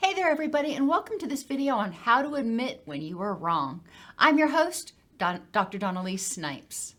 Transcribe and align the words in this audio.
Hey 0.00 0.14
there, 0.14 0.30
everybody, 0.30 0.74
and 0.74 0.86
welcome 0.86 1.18
to 1.18 1.26
this 1.26 1.42
video 1.42 1.74
on 1.74 1.90
how 1.90 2.22
to 2.22 2.36
admit 2.36 2.82
when 2.84 3.02
you 3.02 3.20
are 3.20 3.34
wrong. 3.34 3.80
I'm 4.16 4.38
your 4.38 4.46
host, 4.46 4.92
Don- 5.18 5.42
Dr. 5.50 5.76
Dawn-Elise 5.76 6.24
Snipes. 6.24 6.94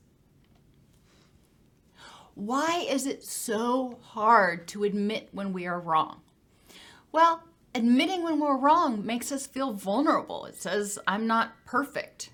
Why 2.35 2.85
is 2.89 3.05
it 3.05 3.23
so 3.23 3.99
hard 4.01 4.67
to 4.67 4.83
admit 4.83 5.29
when 5.31 5.53
we 5.53 5.65
are 5.65 5.79
wrong? 5.79 6.19
Well, 7.13 7.43
admitting 7.73 8.21
when 8.21 8.37
we're 8.37 8.57
wrong 8.57 9.05
makes 9.05 9.31
us 9.31 9.47
feel 9.47 9.71
vulnerable. 9.71 10.43
It 10.43 10.57
says, 10.57 10.99
I'm 11.07 11.25
not 11.25 11.53
perfect. 11.65 12.31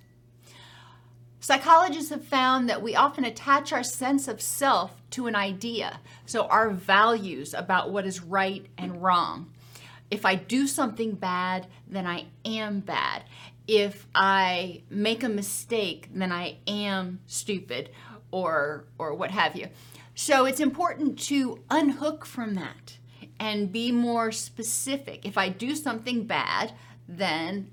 Psychologists 1.40 2.10
have 2.10 2.26
found 2.26 2.68
that 2.68 2.82
we 2.82 2.96
often 2.96 3.24
attach 3.24 3.72
our 3.72 3.84
sense 3.84 4.28
of 4.28 4.42
self 4.42 5.00
to 5.12 5.28
an 5.28 5.36
idea, 5.36 6.00
so 6.26 6.48
our 6.48 6.72
values 6.72 7.54
about 7.54 7.92
what 7.92 8.08
is 8.08 8.24
right 8.24 8.66
and 8.80 9.04
wrong. 9.04 9.52
If 10.16 10.26
I 10.26 10.36
do 10.36 10.66
something 10.66 11.12
bad, 11.16 11.68
then 11.90 12.08
I 12.08 12.28
am 12.46 12.80
bad. 12.80 13.24
If 13.68 14.08
I 14.16 14.84
make 14.90 15.24
a 15.24 15.30
mistake, 15.30 16.08
then 16.14 16.32
I 16.32 16.56
am 16.66 17.20
stupid 17.28 17.90
or 18.32 18.86
or 18.98 19.14
what 19.14 19.32
have 19.32 19.58
you. 19.58 19.68
So 20.16 20.46
it's 20.46 20.62
important 20.62 21.20
to 21.24 21.60
unhook 21.70 22.26
from 22.26 22.56
that 22.56 22.98
and 23.42 23.74
be 23.74 23.92
more 23.92 24.32
specific. 24.32 25.26
If 25.26 25.38
I 25.38 25.50
do 25.50 25.76
something 25.76 26.24
bad, 26.24 26.72
then 27.10 27.72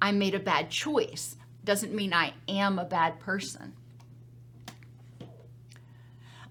I 0.00 0.12
made 0.12 0.36
a 0.36 0.38
bad 0.38 0.70
choice. 0.70 1.34
Doesn't 1.64 1.92
mean 1.92 2.14
I 2.14 2.34
am 2.46 2.78
a 2.78 2.84
bad 2.84 3.18
person. 3.18 3.74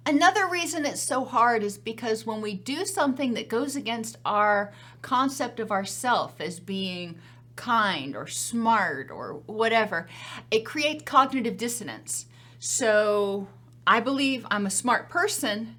Another 0.10 0.48
reason 0.48 0.88
it's 0.88 1.04
so 1.04 1.24
hard 1.24 1.62
is 1.62 1.78
because 1.78 2.26
when 2.26 2.42
we 2.42 2.56
do 2.56 2.84
something 2.84 3.36
that 3.36 3.48
goes 3.48 3.76
against 3.76 4.18
our 4.26 4.74
concept 5.04 5.60
of 5.60 5.72
ourself 5.72 6.42
as 6.42 6.60
being 6.60 7.20
kind 7.56 8.16
or 8.16 8.26
smart 8.26 9.12
or 9.12 9.34
whatever, 9.46 10.08
it 10.50 10.66
creates 10.66 11.04
cognitive 11.04 11.58
dissonance. 11.58 12.26
So 12.58 13.50
I 13.86 14.00
believe 14.00 14.48
I'm 14.50 14.66
a 14.66 14.72
smart 14.72 15.10
person, 15.10 15.76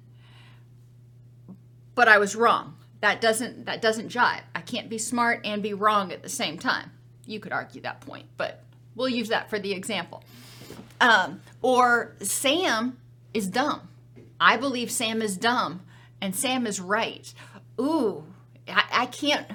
but 1.93 2.07
I 2.07 2.17
was 2.17 2.33
wrong. 2.33 2.77
That 3.01 3.19
doesn't 3.19 3.65
that 3.65 3.81
doesn't 3.81 4.07
jive. 4.07 4.43
I 4.55 4.61
can't 4.61 4.87
be 4.87 4.97
smart 4.97 5.41
and 5.43 5.61
be 5.61 5.73
wrong 5.73 6.13
at 6.13 6.23
the 6.23 6.29
same 6.29 6.57
time. 6.57 6.91
You 7.25 7.41
could 7.41 7.51
argue 7.51 7.81
that 7.81 7.99
point, 7.99 8.27
but 8.37 8.63
we'll 8.95 9.09
use 9.09 9.27
that 9.27 9.49
for 9.49 9.59
the 9.59 9.73
example. 9.73 10.23
Um, 11.01 11.41
or 11.61 12.15
Sam 12.21 12.97
is 13.33 13.47
dumb. 13.47 13.89
I 14.41 14.57
believe 14.57 14.91
Sam 14.91 15.21
is 15.21 15.37
dumb 15.37 15.83
and 16.19 16.35
Sam 16.35 16.65
is 16.67 16.81
right. 16.81 17.31
Ooh, 17.79 18.25
I, 18.67 18.83
I 18.91 19.05
can't 19.05 19.47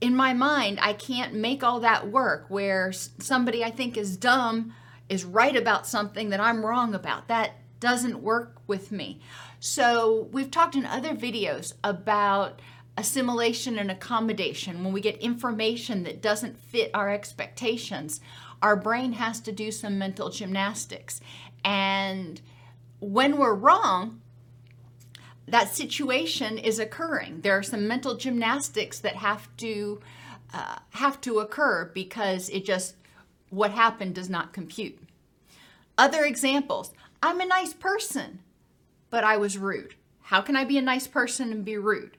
in 0.00 0.14
my 0.14 0.34
mind, 0.34 0.78
I 0.82 0.92
can't 0.92 1.34
make 1.34 1.62
all 1.64 1.80
that 1.80 2.10
work 2.10 2.46
where 2.48 2.92
somebody 2.92 3.64
I 3.64 3.70
think 3.70 3.96
is 3.96 4.18
dumb 4.18 4.74
is 5.08 5.24
right 5.24 5.56
about 5.56 5.86
something 5.86 6.28
that 6.28 6.40
I'm 6.40 6.64
wrong 6.64 6.94
about. 6.94 7.28
That 7.28 7.52
doesn't 7.80 8.22
work 8.22 8.60
with 8.66 8.92
me. 8.92 9.20
So, 9.60 10.28
we've 10.30 10.50
talked 10.50 10.74
in 10.74 10.84
other 10.84 11.14
videos 11.14 11.72
about 11.82 12.60
assimilation 12.98 13.78
and 13.78 13.90
accommodation. 13.90 14.84
When 14.84 14.92
we 14.92 15.00
get 15.00 15.16
information 15.18 16.02
that 16.02 16.20
doesn't 16.20 16.58
fit 16.58 16.90
our 16.92 17.10
expectations, 17.10 18.20
our 18.60 18.76
brain 18.76 19.12
has 19.12 19.40
to 19.40 19.52
do 19.52 19.70
some 19.70 19.98
mental 19.98 20.28
gymnastics. 20.28 21.20
And 21.64 22.42
when 23.04 23.36
we're 23.36 23.54
wrong, 23.54 24.20
that 25.46 25.74
situation 25.74 26.58
is 26.58 26.78
occurring. 26.78 27.42
There 27.42 27.56
are 27.56 27.62
some 27.62 27.86
mental 27.86 28.16
gymnastics 28.16 28.98
that 29.00 29.16
have 29.16 29.54
to 29.58 30.00
uh, 30.52 30.78
have 30.90 31.20
to 31.22 31.40
occur 31.40 31.90
because 31.92 32.48
it 32.48 32.64
just 32.64 32.94
what 33.50 33.72
happened 33.72 34.14
does 34.14 34.30
not 34.30 34.52
compute. 34.52 34.98
Other 35.98 36.24
examples: 36.24 36.92
I'm 37.22 37.40
a 37.40 37.46
nice 37.46 37.74
person, 37.74 38.40
but 39.10 39.24
I 39.24 39.36
was 39.36 39.58
rude. 39.58 39.94
How 40.22 40.40
can 40.40 40.56
I 40.56 40.64
be 40.64 40.78
a 40.78 40.82
nice 40.82 41.06
person 41.06 41.52
and 41.52 41.64
be 41.64 41.76
rude? 41.76 42.16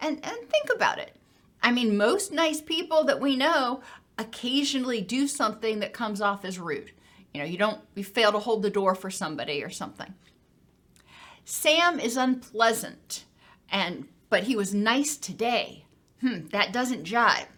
And 0.00 0.22
and 0.24 0.36
think 0.48 0.68
about 0.74 0.98
it. 0.98 1.16
I 1.62 1.72
mean, 1.72 1.96
most 1.96 2.30
nice 2.30 2.60
people 2.60 3.04
that 3.04 3.20
we 3.20 3.36
know 3.36 3.80
occasionally 4.18 5.00
do 5.00 5.26
something 5.26 5.80
that 5.80 5.92
comes 5.92 6.20
off 6.20 6.44
as 6.44 6.58
rude. 6.58 6.92
You 7.36 7.42
know, 7.42 7.48
you 7.48 7.58
don't 7.58 7.80
you 7.94 8.02
fail 8.02 8.32
to 8.32 8.38
hold 8.38 8.62
the 8.62 8.70
door 8.70 8.94
for 8.94 9.10
somebody 9.10 9.62
or 9.62 9.68
something. 9.68 10.14
Sam 11.44 12.00
is 12.00 12.16
unpleasant, 12.16 13.26
and 13.70 14.08
but 14.30 14.44
he 14.44 14.56
was 14.56 14.72
nice 14.72 15.18
today. 15.18 15.84
Hmm, 16.22 16.46
that 16.46 16.72
doesn't 16.72 17.04
jive. 17.04 17.48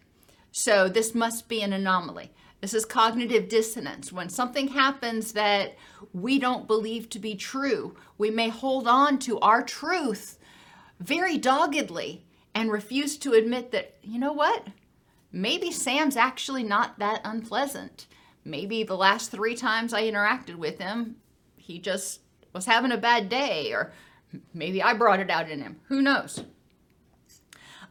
So 0.50 0.88
this 0.88 1.14
must 1.14 1.48
be 1.48 1.62
an 1.62 1.72
anomaly. 1.72 2.32
This 2.60 2.74
is 2.74 2.84
cognitive 2.84 3.48
dissonance. 3.48 4.12
When 4.12 4.28
something 4.28 4.66
happens 4.66 5.32
that 5.34 5.76
we 6.12 6.40
don't 6.40 6.66
believe 6.66 7.08
to 7.10 7.20
be 7.20 7.36
true, 7.36 7.94
we 8.18 8.30
may 8.32 8.48
hold 8.48 8.88
on 8.88 9.20
to 9.20 9.38
our 9.38 9.62
truth 9.62 10.40
very 10.98 11.38
doggedly 11.38 12.24
and 12.52 12.72
refuse 12.72 13.16
to 13.18 13.34
admit 13.34 13.70
that, 13.70 13.94
you 14.02 14.18
know 14.18 14.32
what? 14.32 14.66
Maybe 15.30 15.70
Sam's 15.70 16.16
actually 16.16 16.64
not 16.64 16.98
that 16.98 17.20
unpleasant. 17.22 18.08
Maybe 18.44 18.82
the 18.82 18.96
last 18.96 19.30
three 19.30 19.54
times 19.54 19.92
I 19.92 20.02
interacted 20.04 20.56
with 20.56 20.78
him, 20.78 21.16
he 21.56 21.78
just 21.78 22.20
was 22.52 22.66
having 22.66 22.92
a 22.92 22.96
bad 22.96 23.28
day, 23.28 23.72
or 23.72 23.92
maybe 24.54 24.82
I 24.82 24.94
brought 24.94 25.20
it 25.20 25.30
out 25.30 25.50
in 25.50 25.60
him. 25.60 25.80
Who 25.88 26.00
knows? 26.00 26.42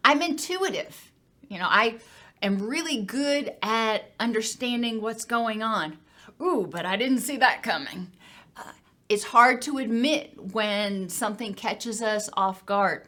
I'm 0.04 0.22
intuitive. 0.22 1.12
You 1.48 1.60
know, 1.60 1.68
I 1.70 2.00
am 2.42 2.68
really 2.68 3.02
good 3.02 3.54
at 3.62 4.12
understanding 4.20 5.02
what's 5.02 5.26
going 5.26 5.62
on. 5.62 5.98
Ooh, 6.42 6.68
but 6.70 6.86
I 6.86 6.96
didn't 6.96 7.20
see 7.20 7.38
that 7.38 7.64
coming. 7.64 8.12
Uh, 8.56 8.72
it's 9.10 9.24
hard 9.26 9.62
to 9.64 9.78
admit 9.78 10.54
when 10.54 11.10
something 11.10 11.54
catches 11.54 12.02
us 12.02 12.30
off 12.34 12.66
guard. 12.66 13.08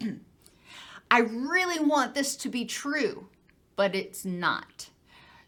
I 1.10 1.20
really 1.20 1.84
want 1.84 2.14
this 2.14 2.36
to 2.36 2.48
be 2.48 2.64
true, 2.64 3.28
but 3.76 3.94
it's 3.94 4.24
not. 4.24 4.90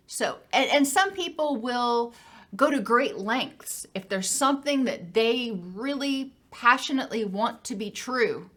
So, 0.09 0.39
and, 0.55 0.71
and 0.71 0.89
some 0.89 1.13
people 1.13 1.57
will 1.57 2.15
go 2.57 2.71
to 2.71 2.81
great 2.81 3.19
lengths 3.19 3.87
if 3.95 4.09
there's 4.09 4.29
something 4.29 4.85
that 4.85 5.13
they 5.13 5.53
really 5.75 6.33
passionately 6.51 7.27
want 7.27 7.63
to 7.65 7.75
be 7.75 7.91
true 7.91 8.51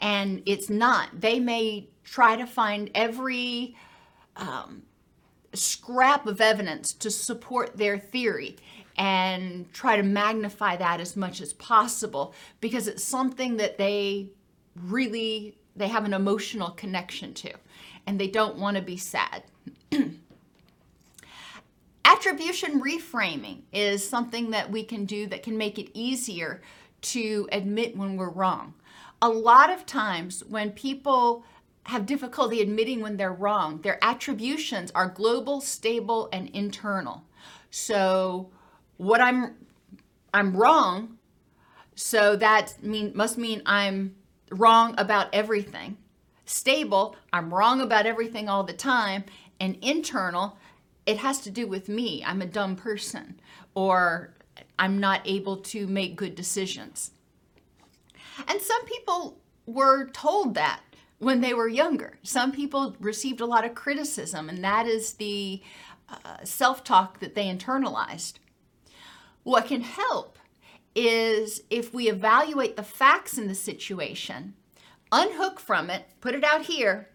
and 0.00 0.42
it's 0.46 0.68
not. 0.68 1.08
They 1.20 1.38
may 1.38 1.88
try 2.02 2.34
to 2.34 2.44
find 2.44 2.90
every 2.94 3.76
um, 4.36 4.82
scrap 5.52 6.26
of 6.26 6.40
evidence 6.40 6.92
to 6.94 7.10
support 7.10 7.76
their 7.76 7.96
theory 7.96 8.56
and 8.96 9.72
try 9.72 9.96
to 9.96 10.02
magnify 10.02 10.76
that 10.76 11.00
as 11.00 11.16
much 11.16 11.40
as 11.40 11.52
possible 11.52 12.34
because 12.60 12.88
it's 12.88 13.04
something 13.04 13.58
that 13.58 13.78
they 13.78 14.28
really 14.74 15.56
they 15.76 15.86
have 15.86 16.04
an 16.04 16.14
emotional 16.14 16.70
connection 16.70 17.32
to 17.32 17.52
and 18.08 18.18
they 18.18 18.26
don't 18.26 18.56
want 18.56 18.76
to 18.76 18.82
be 18.82 18.96
sad 18.96 19.44
Attribution 22.12 22.80
reframing 22.80 23.62
is 23.72 24.06
something 24.06 24.50
that 24.50 24.70
we 24.70 24.82
can 24.82 25.04
do 25.04 25.26
that 25.28 25.44
can 25.44 25.56
make 25.56 25.78
it 25.78 25.88
easier 25.94 26.60
to 27.02 27.48
admit 27.52 27.96
when 27.96 28.16
we're 28.16 28.30
wrong. 28.30 28.74
a 29.22 29.28
lot 29.28 29.70
of 29.70 29.86
times 29.86 30.42
when 30.44 30.72
people 30.72 31.44
have 31.84 32.06
difficulty 32.06 32.60
admitting 32.60 33.00
when 33.00 33.16
they're 33.16 33.32
wrong, 33.32 33.80
their 33.82 33.98
attributions 34.02 34.90
are 34.92 35.08
global, 35.08 35.60
stable, 35.60 36.28
and 36.32 36.48
internal. 36.50 37.24
So 37.70 38.50
what 38.96 39.20
I'm 39.20 39.54
I'm 40.32 40.56
wrong, 40.56 41.18
so 41.94 42.36
that 42.36 42.82
mean 42.82 43.12
must 43.14 43.38
mean 43.38 43.62
I'm 43.66 44.14
wrong 44.50 44.94
about 44.98 45.28
everything. 45.32 45.96
Stable, 46.44 47.16
I'm 47.32 47.52
wrong 47.52 47.80
about 47.80 48.06
everything 48.06 48.48
all 48.48 48.64
the 48.64 48.72
time, 48.72 49.24
and 49.58 49.76
internal, 49.82 50.58
it 51.06 51.18
has 51.18 51.40
to 51.40 51.50
do 51.50 51.66
with 51.66 51.88
me. 51.88 52.22
I'm 52.24 52.42
a 52.42 52.46
dumb 52.46 52.76
person 52.76 53.40
or 53.74 54.34
I'm 54.78 54.98
not 54.98 55.22
able 55.24 55.58
to 55.58 55.86
make 55.86 56.16
good 56.16 56.34
decisions. 56.34 57.12
And 58.48 58.60
some 58.60 58.84
people 58.84 59.40
were 59.66 60.08
told 60.10 60.54
that 60.54 60.80
when 61.18 61.40
they 61.40 61.54
were 61.54 61.68
younger. 61.68 62.18
Some 62.22 62.50
people 62.50 62.96
received 62.98 63.40
a 63.40 63.46
lot 63.46 63.64
of 63.64 63.74
criticism, 63.74 64.48
and 64.48 64.64
that 64.64 64.86
is 64.86 65.14
the 65.14 65.62
uh, 66.08 66.44
self 66.44 66.82
talk 66.82 67.20
that 67.20 67.34
they 67.34 67.44
internalized. 67.44 68.34
What 69.42 69.66
can 69.66 69.82
help 69.82 70.38
is 70.94 71.62
if 71.70 71.94
we 71.94 72.08
evaluate 72.08 72.76
the 72.76 72.82
facts 72.82 73.38
in 73.38 73.48
the 73.48 73.54
situation, 73.54 74.54
unhook 75.12 75.60
from 75.60 75.90
it, 75.90 76.06
put 76.20 76.34
it 76.34 76.42
out 76.42 76.62
here, 76.62 77.08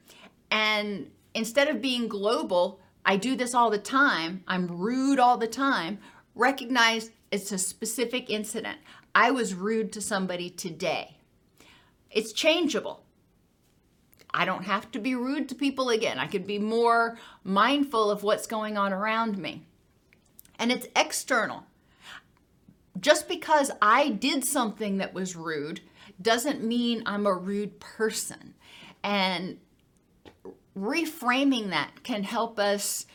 and 0.50 1.12
instead 1.34 1.68
of 1.68 1.82
being 1.82 2.08
global, 2.08 2.80
I 3.06 3.18
do 3.18 3.36
this 3.36 3.54
all 3.54 3.69
the 3.69 3.78
time, 3.78 4.44
I'm 4.48 4.68
rude 4.68 5.19
all 5.19 5.38
the 5.38 5.48
time, 5.48 6.00
recognize 6.34 7.12
it's 7.31 7.52
a 7.52 7.57
specific 7.57 8.30
incident. 8.30 8.80
I 9.13 9.31
was 9.31 9.54
rude 9.54 9.94
to 9.94 10.02
somebody 10.02 10.50
today. 10.50 11.18
It's 12.10 12.34
changeable. 12.34 13.04
I 14.34 14.44
don't 14.44 14.66
have 14.66 14.92
to 14.92 15.00
be 15.00 15.16
rude 15.16 15.48
to 15.50 15.56
people 15.56 15.90
again. 15.90 16.19
I 16.19 16.28
could 16.28 16.46
be 16.46 16.60
more 16.60 17.18
mindful 17.44 18.12
of 18.12 18.24
what's 18.24 18.48
going 18.48 18.78
on 18.78 18.92
around 18.92 19.38
me. 19.38 19.66
And 20.60 20.72
it's 20.72 20.88
external. 20.96 21.63
Just 23.00 23.30
because 23.30 23.72
I 23.81 24.10
did 24.10 24.44
something 24.44 24.98
that 24.98 25.13
was 25.13 25.36
rude 25.36 25.81
doesn't 26.22 26.63
mean 26.63 27.04
I'm 27.06 27.25
a 27.25 27.34
rude 27.34 27.80
person. 27.80 28.56
And 29.04 29.60
reframing 30.77 31.69
that 31.69 32.04
can 32.04 32.24
help 32.24 32.60
us 32.60 33.06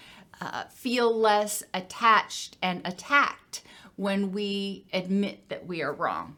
uh, 0.40 0.64
feel 0.64 1.14
less 1.16 1.62
attached 1.74 2.56
and 2.62 2.80
attacked 2.86 3.62
when 3.96 4.32
we 4.32 4.86
admit 4.92 5.48
that 5.48 5.66
we 5.66 5.82
are 5.82 5.92
wrong. 5.92 6.36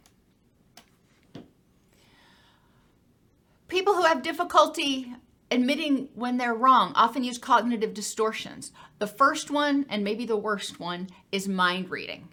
People 3.69 3.95
who 3.95 4.03
have 4.03 4.23
difficulty 4.23 5.15
admitting 5.51 6.09
when 6.15 6.39
they're 6.39 6.55
wrong 6.55 6.93
often 6.95 7.23
use 7.23 7.39
cognitive 7.39 7.95
distortions. 7.95 8.73
The 8.99 9.07
first 9.07 9.51
one, 9.51 9.87
and 9.89 10.03
maybe 10.03 10.27
the 10.27 10.37
worst 10.37 10.81
one, 10.81 11.09
is 11.31 11.47
mind 11.47 11.91
reading. 11.91 12.29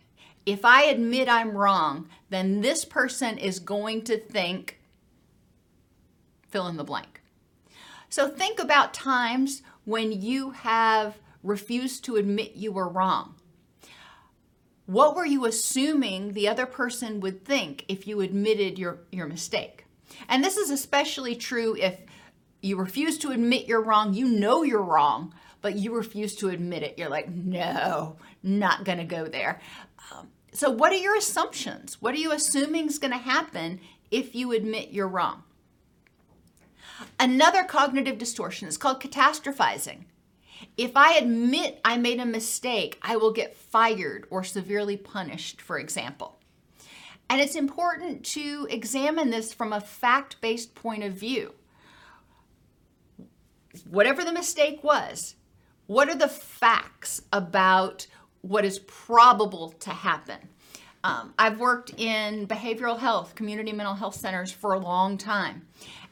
If 0.45 0.65
I 0.65 0.83
admit 0.83 1.29
I'm 1.29 1.55
wrong, 1.55 2.09
then 2.29 2.61
this 2.61 2.85
person 2.85 3.37
is 3.37 3.59
going 3.59 4.03
to 4.03 4.17
think 4.17 4.79
fill 6.47 6.67
in 6.67 6.77
the 6.77 6.83
blank. 6.83 7.21
So 8.09 8.27
think 8.27 8.59
about 8.59 8.93
times 8.93 9.61
when 9.85 10.11
you 10.11 10.51
have 10.51 11.17
refused 11.43 12.03
to 12.05 12.15
admit 12.15 12.55
you 12.55 12.71
were 12.71 12.89
wrong. 12.89 13.35
What 14.85 15.15
were 15.15 15.25
you 15.25 15.45
assuming 15.45 16.33
the 16.33 16.47
other 16.47 16.65
person 16.65 17.19
would 17.19 17.45
think 17.45 17.85
if 17.87 18.07
you 18.07 18.21
admitted 18.21 18.79
your, 18.79 19.01
your 19.11 19.27
mistake? 19.27 19.85
And 20.27 20.43
this 20.43 20.57
is 20.57 20.71
especially 20.71 21.35
true 21.35 21.75
if 21.75 21.99
you 22.61 22.75
refuse 22.75 23.17
to 23.19 23.31
admit 23.31 23.67
you're 23.67 23.83
wrong, 23.83 24.13
you 24.13 24.27
know 24.27 24.63
you're 24.63 24.81
wrong, 24.81 25.33
but 25.61 25.75
you 25.75 25.93
refuse 25.93 26.35
to 26.37 26.49
admit 26.49 26.83
it. 26.83 26.97
You're 26.97 27.09
like, 27.09 27.29
no, 27.29 28.17
not 28.41 28.83
gonna 28.83 29.05
go 29.05 29.25
there. 29.25 29.61
Um, 30.11 30.29
so, 30.51 30.69
what 30.69 30.91
are 30.91 30.97
your 30.97 31.15
assumptions? 31.15 32.01
What 32.01 32.15
are 32.15 32.19
you 32.19 32.31
assuming 32.31 32.87
is 32.87 32.99
gonna 32.99 33.17
happen 33.17 33.79
if 34.09 34.33
you 34.33 34.51
admit 34.51 34.89
you're 34.89 35.07
wrong? 35.07 35.43
Another 37.19 37.63
cognitive 37.63 38.17
distortion 38.17 38.67
is 38.67 38.77
called 38.77 39.01
catastrophizing. 39.01 40.05
If 40.77 40.95
I 40.95 41.13
admit 41.13 41.79
I 41.85 41.97
made 41.97 42.19
a 42.19 42.25
mistake, 42.25 42.97
I 43.01 43.17
will 43.17 43.31
get 43.31 43.55
fired 43.55 44.25
or 44.29 44.43
severely 44.43 44.97
punished, 44.97 45.61
for 45.61 45.79
example. 45.79 46.39
And 47.29 47.39
it's 47.39 47.55
important 47.55 48.25
to 48.27 48.67
examine 48.69 49.29
this 49.29 49.53
from 49.53 49.71
a 49.71 49.81
fact 49.81 50.41
based 50.41 50.75
point 50.75 51.03
of 51.03 51.13
view. 51.13 51.53
Whatever 53.89 54.23
the 54.23 54.33
mistake 54.33 54.83
was, 54.83 55.35
what 55.85 56.09
are 56.09 56.15
the 56.15 56.27
facts 56.27 57.21
about 57.31 58.07
what 58.41 58.65
is 58.65 58.79
probable 58.79 59.69
to 59.79 59.91
happen? 59.91 60.39
Um, 61.03 61.33
I've 61.39 61.59
worked 61.59 61.93
in 61.97 62.45
behavioral 62.47 62.99
health, 62.99 63.35
community 63.35 63.71
mental 63.71 63.95
health 63.95 64.15
centers 64.15 64.51
for 64.51 64.73
a 64.73 64.79
long 64.79 65.17
time 65.17 65.67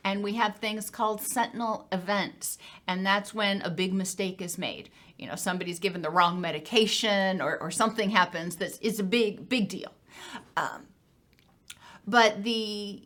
and 0.07 0.23
we 0.23 0.35
have 0.35 0.55
things 0.55 0.89
called 0.89 1.21
sentinel 1.21 1.87
events 1.91 2.57
and 2.87 3.05
that's 3.05 3.33
when 3.33 3.61
a 3.63 3.69
big 3.69 3.93
mistake 3.93 4.41
is 4.41 4.57
made 4.57 4.89
you 5.17 5.27
know 5.27 5.35
somebody's 5.35 5.79
given 5.79 6.01
the 6.01 6.09
wrong 6.09 6.39
medication 6.39 7.41
or, 7.41 7.57
or 7.59 7.69
something 7.69 8.09
happens 8.09 8.55
that 8.55 8.77
is 8.81 8.99
a 8.99 9.03
big 9.03 9.49
big 9.49 9.67
deal 9.67 9.91
um, 10.55 10.87
but 12.07 12.43
the 12.43 13.03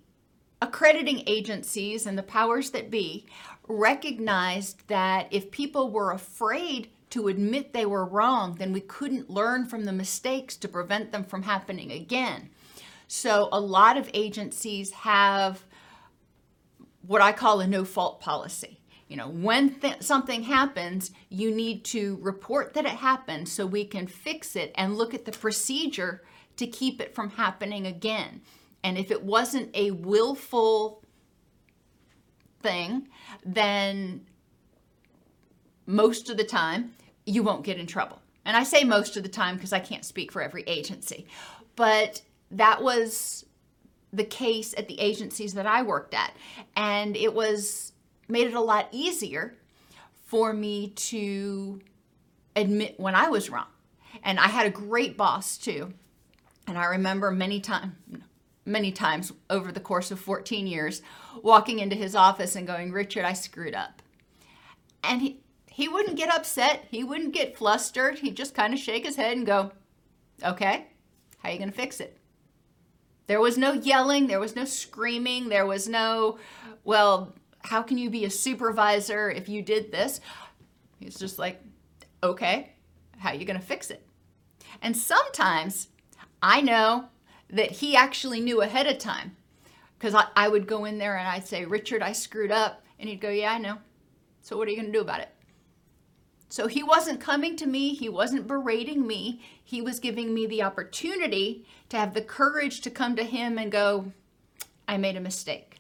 accrediting 0.62 1.24
agencies 1.25 2.06
and 2.06 2.18
the 2.18 2.24
powers 2.24 2.69
that 2.69 2.92
be 2.92 3.25
recognized 3.68 4.88
that 4.88 5.27
if 5.31 5.50
people 5.50 5.89
were 5.89 6.12
afraid 6.12 6.89
to 7.09 7.27
admit 7.27 7.74
they 7.74 7.86
were 7.86 8.06
wrong, 8.06 8.56
then 8.56 8.71
we 8.71 8.80
couldn't 8.80 9.30
learn 9.30 9.65
from 9.65 9.83
the 9.83 9.92
mistakes 9.92 10.56
to 10.56 10.68
prevent 10.68 11.12
them 11.12 11.25
from 11.25 11.44
happening 11.44 11.92
again. 11.92 12.50
So, 13.07 13.50
a 13.51 13.59
lot 13.59 13.97
of 13.97 14.09
agencies 14.13 14.92
have 14.92 15.65
what 17.06 17.21
I 17.21 17.31
call 17.31 17.59
a 17.59 17.68
no 17.68 17.83
fault 17.83 18.19
policy. 18.19 18.80
You 19.07 19.18
know, 19.18 19.27
when 19.27 19.75
th- 19.75 20.01
something 20.01 20.44
happens, 20.44 21.12
you 21.30 21.53
need 21.53 21.83
to 21.86 22.18
report 22.21 22.74
that 22.75 22.86
it 22.86 22.92
happened 22.92 23.50
so 23.50 23.65
we 23.65 23.83
can 23.83 24.07
fix 24.07 24.56
it 24.56 24.71
and 24.75 24.98
look 24.98 25.13
at 25.13 25.25
the 25.25 25.33
procedure 25.33 26.24
to 26.56 26.65
keep 26.65 27.01
it 27.01 27.13
from 27.13 27.31
happening 27.31 27.86
again. 27.88 28.42
And 28.83 28.98
if 28.98 29.12
it 29.12 29.24
wasn't 29.24 29.75
a 29.75 29.92
willful 29.92 31.03
thing, 32.62 33.09
then 33.45 34.25
most 35.85 36.30
of 36.30 36.37
the 36.37 36.44
time 36.44 36.94
you 37.26 37.44
won't 37.44 37.66
get 37.66 37.78
in 37.78 37.87
trouble. 37.87 38.21
And 38.45 38.56
I 38.57 38.64
say 38.64 38.83
most 38.83 39.18
of 39.18 39.23
the 39.23 39.30
time 39.30 39.56
because 39.56 39.73
I 39.73 39.80
can't 39.80 40.06
speak 40.06 40.31
for 40.31 40.42
every 40.42 40.64
agency. 40.68 41.28
But 41.76 42.21
that 42.52 42.81
was 42.81 43.45
the 44.13 44.23
case 44.23 44.73
at 44.77 44.87
the 44.87 44.99
agencies 44.99 45.53
that 45.53 45.65
I 45.65 45.83
worked 45.83 46.13
at. 46.13 46.35
And 46.75 47.15
it 47.15 47.33
was 47.33 47.94
made 48.27 48.47
it 48.47 48.53
a 48.53 48.61
lot 48.61 48.87
easier 48.91 49.56
for 50.25 50.53
me 50.53 50.89
to 50.89 51.81
admit 52.56 52.99
when 52.99 53.15
I 53.15 53.30
was 53.30 53.49
wrong. 53.49 53.68
And 54.23 54.39
I 54.39 54.47
had 54.47 54.65
a 54.65 54.71
great 54.71 55.18
boss 55.18 55.57
too. 55.57 55.94
And 56.68 56.77
I 56.77 56.85
remember 56.85 57.31
many 57.31 57.59
times 57.59 57.94
many 58.63 58.91
times 58.91 59.33
over 59.49 59.71
the 59.71 59.80
course 59.80 60.11
of 60.11 60.19
14 60.19 60.68
years 60.68 61.01
walking 61.41 61.80
into 61.80 61.95
his 61.95 62.15
office 62.15 62.56
and 62.56 62.68
going, 62.68 62.91
"Richard, 62.91 63.25
I 63.25 63.33
screwed 63.33 63.73
up." 63.73 64.01
And 65.03 65.21
he 65.21 65.41
he 65.68 65.87
wouldn't 65.87 66.18
get 66.18 66.33
upset, 66.33 66.85
he 66.91 67.03
wouldn't 67.03 67.33
get 67.33 67.57
flustered. 67.57 68.19
He'd 68.19 68.37
just 68.37 68.53
kind 68.53 68.73
of 68.73 68.80
shake 68.80 69.06
his 69.06 69.15
head 69.15 69.35
and 69.35 69.45
go, 69.45 69.71
"Okay, 70.44 70.87
how 71.39 71.49
are 71.49 71.51
you 71.51 71.57
going 71.57 71.71
to 71.71 71.75
fix 71.75 71.99
it?" 71.99 72.20
There 73.28 73.40
was 73.40 73.57
no 73.57 73.73
yelling, 73.73 74.28
there 74.28 74.40
was 74.40 74.56
no 74.56 74.66
screaming, 74.66 75.49
there 75.49 75.66
was 75.66 75.87
no, 75.87 76.37
well, 76.83 77.33
how 77.59 77.81
can 77.81 77.97
you 77.97 78.09
be 78.09 78.25
a 78.25 78.30
supervisor 78.30 79.30
if 79.30 79.47
you 79.47 79.61
did 79.61 79.92
this? 79.92 80.19
He's 80.99 81.18
just 81.18 81.40
like, 81.40 81.61
okay, 82.23 82.73
how 83.18 83.30
are 83.30 83.35
you 83.35 83.45
going 83.45 83.59
to 83.59 83.66
fix 83.66 83.90
it? 83.90 84.06
And 84.81 84.95
sometimes 84.97 85.87
I 86.42 86.61
know 86.61 87.06
that 87.49 87.71
he 87.71 87.95
actually 87.95 88.40
knew 88.40 88.61
ahead 88.61 88.87
of 88.87 88.97
time 88.97 89.35
because 89.97 90.16
I, 90.16 90.25
I, 90.35 90.47
would 90.47 90.68
go 90.68 90.85
in 90.85 90.97
there 90.97 91.18
and 91.18 91.28
I'd 91.28 91.47
say, 91.47 91.66
Richard, 91.66 92.01
I 92.01 92.13
screwed 92.13 92.51
up. 92.51 92.83
And 92.99 93.09
he'd 93.09 93.21
go, 93.21 93.30
Yeah, 93.30 93.54
I 93.54 93.57
know. 93.57 93.78
So 94.42 94.57
what 94.57 94.68
are 94.68 94.71
you 94.71 94.78
going 94.78 94.92
to 94.92 94.97
do 94.97 95.01
about 95.01 95.21
it? 95.21 95.30
So 96.52 96.68
he 96.68 96.84
wasn't 96.84 97.22
coming 97.22 97.56
to 97.56 97.66
me, 97.66 97.94
he 97.94 98.10
wasn't 98.10 98.46
berating 98.46 99.08
me. 99.08 99.42
He 99.64 99.81
was 99.81 100.02
giving 100.02 100.34
me 100.34 100.46
the 100.46 100.64
opportunity 100.64 101.66
to 101.88 101.96
have 101.96 102.14
the 102.14 102.22
courage 102.22 102.81
to 102.81 102.90
come 102.90 103.16
to 103.16 103.24
him 103.24 103.58
and 103.58 103.72
go, 103.72 104.12
I 104.86 104.98
made 104.98 105.16
a 105.16 105.22
mistake. 105.22 105.78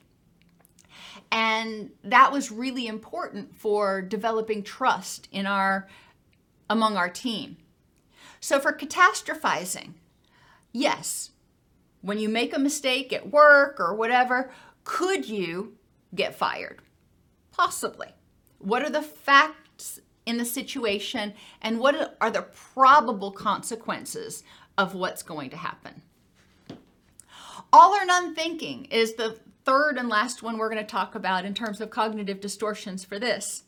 And 1.29 1.91
that 2.05 2.31
was 2.31 2.53
really 2.53 2.87
important 2.87 3.53
for 3.53 4.01
developing 4.01 4.63
trust 4.63 5.27
in 5.29 5.45
our 5.45 5.89
among 6.69 6.95
our 6.95 7.09
team. 7.09 7.57
So 8.39 8.57
for 8.57 8.71
catastrophizing, 8.71 9.95
yes, 10.71 11.31
when 11.99 12.17
you 12.17 12.29
make 12.29 12.55
a 12.55 12.59
mistake 12.59 13.11
at 13.11 13.29
work 13.29 13.77
or 13.77 13.93
whatever, 13.93 14.49
Could 14.85 15.27
you 15.27 15.77
get 16.15 16.33
fired? 16.33 16.81
Possibly. 17.51 18.07
What 18.57 18.83
are 18.83 18.89
the 18.89 19.01
facts 19.01 19.60
in 20.25 20.37
the 20.37 20.45
situation 20.45 21.33
and 21.61 21.79
what 21.79 22.17
are 22.21 22.31
the 22.31 22.43
probable 22.73 23.31
consequences 23.31 24.43
of 24.77 24.93
what's 24.93 25.23
going 25.23 25.49
to 25.49 25.57
happen? 25.57 26.01
All 27.73 27.93
or 27.93 28.05
none 28.05 28.35
thinking 28.35 28.85
is 28.85 29.13
the 29.13 29.39
third 29.63 29.97
and 29.97 30.09
last 30.09 30.43
one 30.43 30.57
we're 30.57 30.69
going 30.69 30.83
to 30.83 30.89
talk 30.89 31.15
about 31.15 31.45
in 31.45 31.53
terms 31.53 31.81
of 31.81 31.89
cognitive 31.89 32.41
distortions 32.41 33.03
for 33.05 33.19
this. 33.19 33.63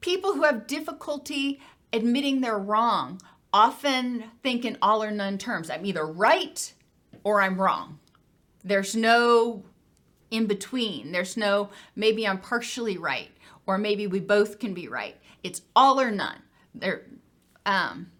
People 0.00 0.34
who 0.34 0.42
have 0.42 0.66
difficulty 0.66 1.60
admitting 1.92 2.40
they're 2.40 2.58
wrong 2.58 3.20
often 3.52 4.24
think 4.42 4.64
in 4.64 4.76
all 4.82 5.02
or 5.02 5.10
none 5.10 5.38
terms. 5.38 5.70
I'm 5.70 5.86
either 5.86 6.06
right 6.06 6.72
or 7.22 7.40
I'm 7.40 7.60
wrong. 7.60 7.98
There's 8.62 8.96
no 8.96 9.64
in 10.30 10.46
between. 10.46 11.12
There's 11.12 11.36
no 11.36 11.70
maybe 11.94 12.26
I'm 12.26 12.38
partially 12.38 12.98
right 12.98 13.30
or 13.66 13.78
maybe 13.78 14.06
we 14.06 14.20
both 14.20 14.58
can 14.58 14.74
be 14.74 14.88
right. 14.88 15.16
It's 15.42 15.62
all 15.74 16.00
or 16.00 16.10
none. 16.10 16.42
There, 16.74 17.06
um, 17.66 18.10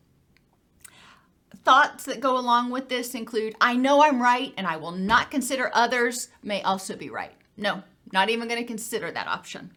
thoughts 1.64 2.04
that 2.04 2.20
go 2.20 2.38
along 2.38 2.70
with 2.70 2.88
this 2.88 3.14
include 3.14 3.54
I 3.60 3.74
know 3.74 4.02
I'm 4.02 4.20
right 4.20 4.52
and 4.56 4.66
I 4.66 4.76
will 4.76 4.92
not 4.92 5.30
consider 5.30 5.70
others 5.72 6.28
may 6.42 6.62
also 6.62 6.96
be 6.96 7.10
right. 7.10 7.34
No, 7.56 7.82
not 8.12 8.30
even 8.30 8.48
going 8.48 8.60
to 8.60 8.66
consider 8.66 9.10
that 9.10 9.26
option. 9.26 9.72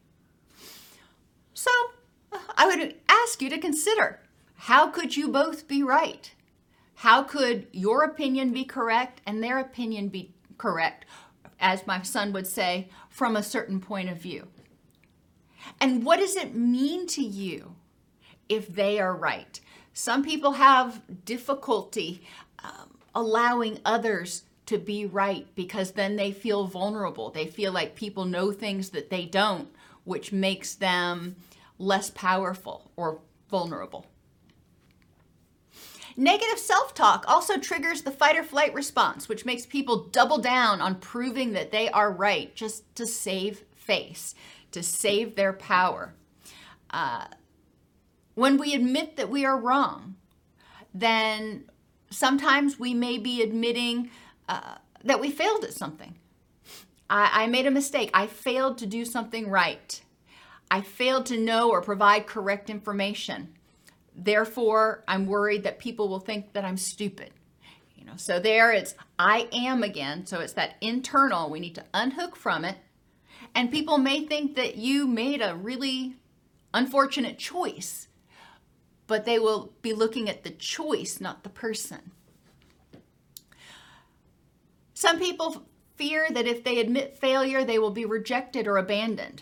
So 1.53 1.71
I 2.55 2.67
would 2.67 2.95
ask 3.07 3.41
you 3.41 3.49
to 3.49 3.57
consider 3.57 4.19
how 4.55 4.87
could 4.87 5.15
you 5.15 5.29
both 5.29 5.67
be 5.67 5.81
right? 5.83 6.33
How 6.95 7.23
could 7.23 7.67
your 7.71 8.03
opinion 8.03 8.51
be 8.51 8.65
correct 8.65 9.21
and 9.25 9.43
their 9.43 9.59
opinion 9.59 10.09
be 10.09 10.33
correct, 10.57 11.05
as 11.59 11.85
my 11.85 12.01
son 12.01 12.33
would 12.33 12.47
say, 12.47 12.89
from 13.09 13.35
a 13.35 13.43
certain 13.43 13.79
point 13.79 14.09
of 14.09 14.17
view? 14.17 14.47
And 15.79 16.03
what 16.03 16.19
does 16.19 16.35
it 16.35 16.55
mean 16.55 17.07
to 17.07 17.21
you 17.21 17.75
if 18.49 18.67
they 18.67 18.99
are 18.99 19.15
right? 19.15 19.59
Some 19.93 20.23
people 20.23 20.53
have 20.53 21.01
difficulty 21.25 22.21
um, 22.63 22.97
allowing 23.15 23.79
others 23.83 24.43
to 24.67 24.77
be 24.77 25.05
right 25.05 25.47
because 25.55 25.91
then 25.91 26.15
they 26.15 26.31
feel 26.31 26.67
vulnerable. 26.67 27.31
They 27.31 27.47
feel 27.47 27.71
like 27.71 27.95
people 27.95 28.25
know 28.25 28.51
things 28.51 28.91
that 28.91 29.09
they 29.09 29.25
don't, 29.25 29.69
which 30.03 30.31
makes 30.31 30.75
them 30.75 31.35
less 31.79 32.09
powerful 32.09 32.91
or 32.95 33.19
vulnerable. 33.49 34.05
Negative 36.19 36.57
self 36.57 36.95
talk 36.95 37.25
also 37.27 37.57
triggers 37.57 38.01
the 38.01 38.11
fight 38.11 38.35
or 38.35 38.43
flight 38.43 38.73
response, 38.73 39.29
which 39.29 39.45
makes 39.45 39.67
people 39.67 40.05
double 40.05 40.39
down 40.39 40.81
on 40.81 40.95
proving 40.95 41.53
that 41.53 41.71
they 41.71 41.89
are 41.89 42.11
right 42.11 42.53
just 42.55 42.83
to 42.95 43.05
save 43.05 43.63
face, 43.75 44.33
to 44.71 44.83
save 44.83 45.35
their 45.35 45.53
power. 45.53 46.13
Uh, 46.89 47.25
when 48.35 48.57
we 48.57 48.73
admit 48.73 49.17
that 49.17 49.29
we 49.29 49.45
are 49.45 49.59
wrong, 49.59 50.15
then 50.93 51.65
sometimes 52.09 52.79
we 52.79 52.93
may 52.93 53.17
be 53.17 53.41
admitting 53.41 54.09
uh, 54.47 54.75
that 55.03 55.19
we 55.19 55.31
failed 55.31 55.63
at 55.63 55.73
something. 55.73 56.15
I, 57.09 57.43
I 57.43 57.47
made 57.47 57.65
a 57.65 57.71
mistake. 57.71 58.09
I 58.13 58.27
failed 58.27 58.77
to 58.79 58.85
do 58.85 59.05
something 59.05 59.49
right. 59.49 60.01
I 60.69 60.81
failed 60.81 61.25
to 61.27 61.37
know 61.37 61.69
or 61.69 61.81
provide 61.81 62.27
correct 62.27 62.69
information. 62.69 63.55
Therefore, 64.15 65.03
I'm 65.07 65.25
worried 65.25 65.63
that 65.63 65.79
people 65.79 66.09
will 66.09 66.19
think 66.19 66.53
that 66.53 66.65
I'm 66.65 66.77
stupid. 66.77 67.31
You 67.95 68.05
know, 68.05 68.17
so 68.17 68.39
there 68.39 68.71
it's 68.71 68.95
I 69.17 69.47
am 69.51 69.83
again. 69.83 70.25
So 70.25 70.39
it's 70.39 70.53
that 70.53 70.75
internal. 70.81 71.49
We 71.49 71.59
need 71.59 71.75
to 71.75 71.85
unhook 71.93 72.35
from 72.35 72.65
it. 72.65 72.77
And 73.57 73.71
people 73.71 73.97
may 73.97 74.23
think 74.23 74.55
that 74.55 74.75
you 74.75 75.07
made 75.07 75.41
a 75.41 75.55
really 75.55 76.13
unfortunate 76.75 77.39
choice, 77.39 78.07
but 79.07 79.25
they 79.25 79.39
will 79.39 79.73
be 79.81 79.93
looking 79.93 80.29
at 80.29 80.43
the 80.43 80.51
choice, 80.51 81.19
not 81.19 81.41
the 81.41 81.49
person. 81.49 82.11
Some 84.93 85.17
people 85.17 85.65
fear 85.95 86.27
that 86.29 86.45
if 86.45 86.63
they 86.63 86.77
admit 86.77 87.17
failure, 87.17 87.63
they 87.63 87.79
will 87.79 87.89
be 87.89 88.05
rejected 88.05 88.67
or 88.67 88.77
abandoned. 88.77 89.41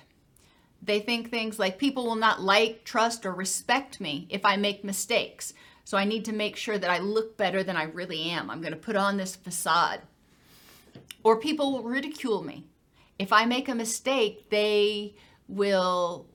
They 0.81 1.01
think 1.01 1.29
things 1.29 1.59
like 1.59 1.77
people 1.77 2.05
will 2.05 2.15
not 2.15 2.41
like, 2.41 2.85
trust, 2.85 3.25
or 3.25 3.33
respect 3.33 3.99
me 3.99 4.27
if 4.29 4.45
I 4.45 4.55
make 4.55 4.85
mistakes. 4.85 5.53
So 5.83 5.97
I 5.97 6.05
need 6.05 6.23
to 6.23 6.31
make 6.31 6.55
sure 6.55 6.77
that 6.77 6.89
I 6.89 6.99
look 6.99 7.35
better 7.35 7.63
than 7.63 7.75
I 7.75 7.83
really 7.83 8.29
am. 8.29 8.49
I'm 8.49 8.61
going 8.61 8.71
to 8.71 8.79
put 8.79 8.95
on 8.95 9.17
this 9.17 9.35
facade. 9.35 9.99
Or 11.21 11.37
people 11.37 11.73
will 11.73 11.83
ridicule 11.83 12.43
me. 12.43 12.67
If 13.17 13.31
I 13.31 13.45
make 13.45 13.69
a 13.69 13.75
mistake, 13.75 14.49
they 14.49 15.15
will 15.47 16.27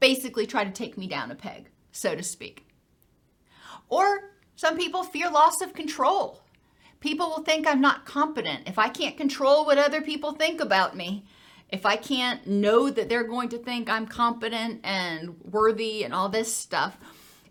basically 0.00 0.46
try 0.46 0.64
to 0.64 0.70
take 0.70 0.98
me 0.98 1.06
down 1.06 1.30
a 1.30 1.34
peg, 1.34 1.70
so 1.92 2.14
to 2.14 2.22
speak. 2.22 2.66
Or 3.88 4.32
some 4.56 4.76
people 4.76 5.04
fear 5.04 5.30
loss 5.30 5.60
of 5.60 5.72
control. 5.72 6.40
People 7.00 7.28
will 7.28 7.42
think 7.42 7.66
I'm 7.66 7.80
not 7.80 8.06
competent. 8.06 8.68
If 8.68 8.78
I 8.78 8.88
can't 8.88 9.16
control 9.16 9.64
what 9.64 9.78
other 9.78 10.00
people 10.00 10.32
think 10.32 10.60
about 10.60 10.96
me, 10.96 11.24
if 11.70 11.86
I 11.86 11.96
can't 11.96 12.46
know 12.46 12.90
that 12.90 13.08
they're 13.08 13.24
going 13.24 13.48
to 13.50 13.58
think 13.58 13.88
I'm 13.88 14.06
competent 14.06 14.80
and 14.84 15.40
worthy 15.42 16.04
and 16.04 16.12
all 16.12 16.28
this 16.28 16.54
stuff, 16.54 16.96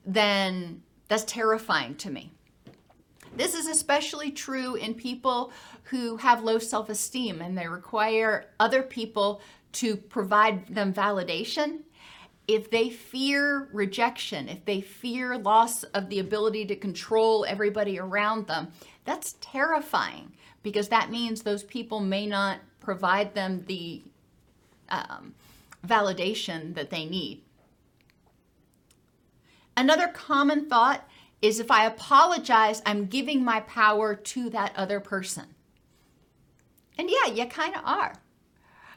then 0.06 0.84
that's 1.08 1.24
terrifying 1.24 1.96
to 1.96 2.10
me. 2.10 2.33
This 3.36 3.56
is 3.56 3.68
especially 3.68 4.32
true 4.32 4.76
in 4.76 4.94
people 4.94 5.52
who 5.84 6.18
have 6.18 6.44
low 6.44 6.60
self 6.60 6.90
esteem 6.90 7.42
and 7.42 7.58
they 7.58 7.68
require 7.68 8.46
other 8.60 8.84
people 8.84 9.42
to 9.74 9.96
provide 9.96 10.68
them 10.68 10.94
validation. 10.94 11.80
If 12.48 12.70
they 12.70 12.90
fear 12.90 13.70
rejection, 13.72 14.50
if 14.50 14.66
they 14.66 14.82
fear 14.82 15.38
loss 15.38 15.84
of 15.84 16.10
the 16.10 16.20
ability 16.20 16.66
to 16.66 16.76
control 16.76 17.46
everybody 17.48 18.00
around 18.00 18.48
them, 18.48 18.72
that's 19.06 19.36
terrifying 19.42 20.34
because 20.62 20.90
that 20.90 21.10
means 21.10 21.42
those 21.42 21.64
people 21.64 22.00
may 22.00 22.28
not 22.28 22.60
provide 22.80 23.34
them 23.34 23.64
the 23.68 24.04
um, 24.90 25.34
validation 25.88 26.76
that 26.76 26.90
they 26.90 27.06
need. 27.06 27.42
Another 29.76 30.08
common 30.08 30.70
thought 30.70 31.08
is 31.44 31.60
if 31.60 31.70
I 31.70 31.86
apologize, 31.86 32.82
I'm 32.86 33.06
giving 33.06 33.44
my 33.44 33.60
power 33.60 34.16
to 34.16 34.50
that 34.52 34.72
other 34.78 35.02
person. 35.02 35.44
And 36.98 37.10
yeah, 37.10 37.34
you 37.34 37.46
kind 37.48 37.76
of 37.76 37.82
are. 37.84 38.14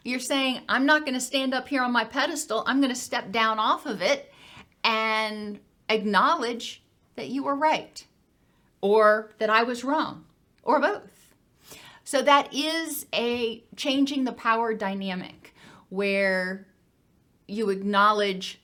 You're 0.05 0.21
saying, 0.21 0.61
I'm 0.69 0.87
not 0.87 1.01
going 1.05 1.15
to 1.15 1.21
stand 1.21 1.53
up 1.53 1.67
here 1.67 1.83
on 1.83 1.91
my 1.91 2.05
pedestal, 2.05 2.63
I'm 2.65 2.81
going 2.81 2.95
to 2.95 2.99
step 2.99 3.33
down 3.33 3.59
off 3.59 3.85
of 3.85 4.01
it 4.01 4.33
and 4.85 5.59
acknowledge 5.89 6.85
that 7.17 7.29
you 7.29 7.43
were 7.43 7.57
right 7.57 8.07
or 8.81 9.33
that 9.39 9.51
I 9.51 9.65
was 9.65 9.83
wrong, 9.83 10.25
or 10.63 10.79
both. 10.79 11.35
So 12.05 12.23
that 12.23 12.55
is 12.55 13.07
a 13.13 13.65
changing 13.75 14.23
the 14.23 14.33
power 14.33 14.73
dynamic 14.75 15.53
where 15.89 16.69
you 17.49 17.71
acknowledge 17.71 18.61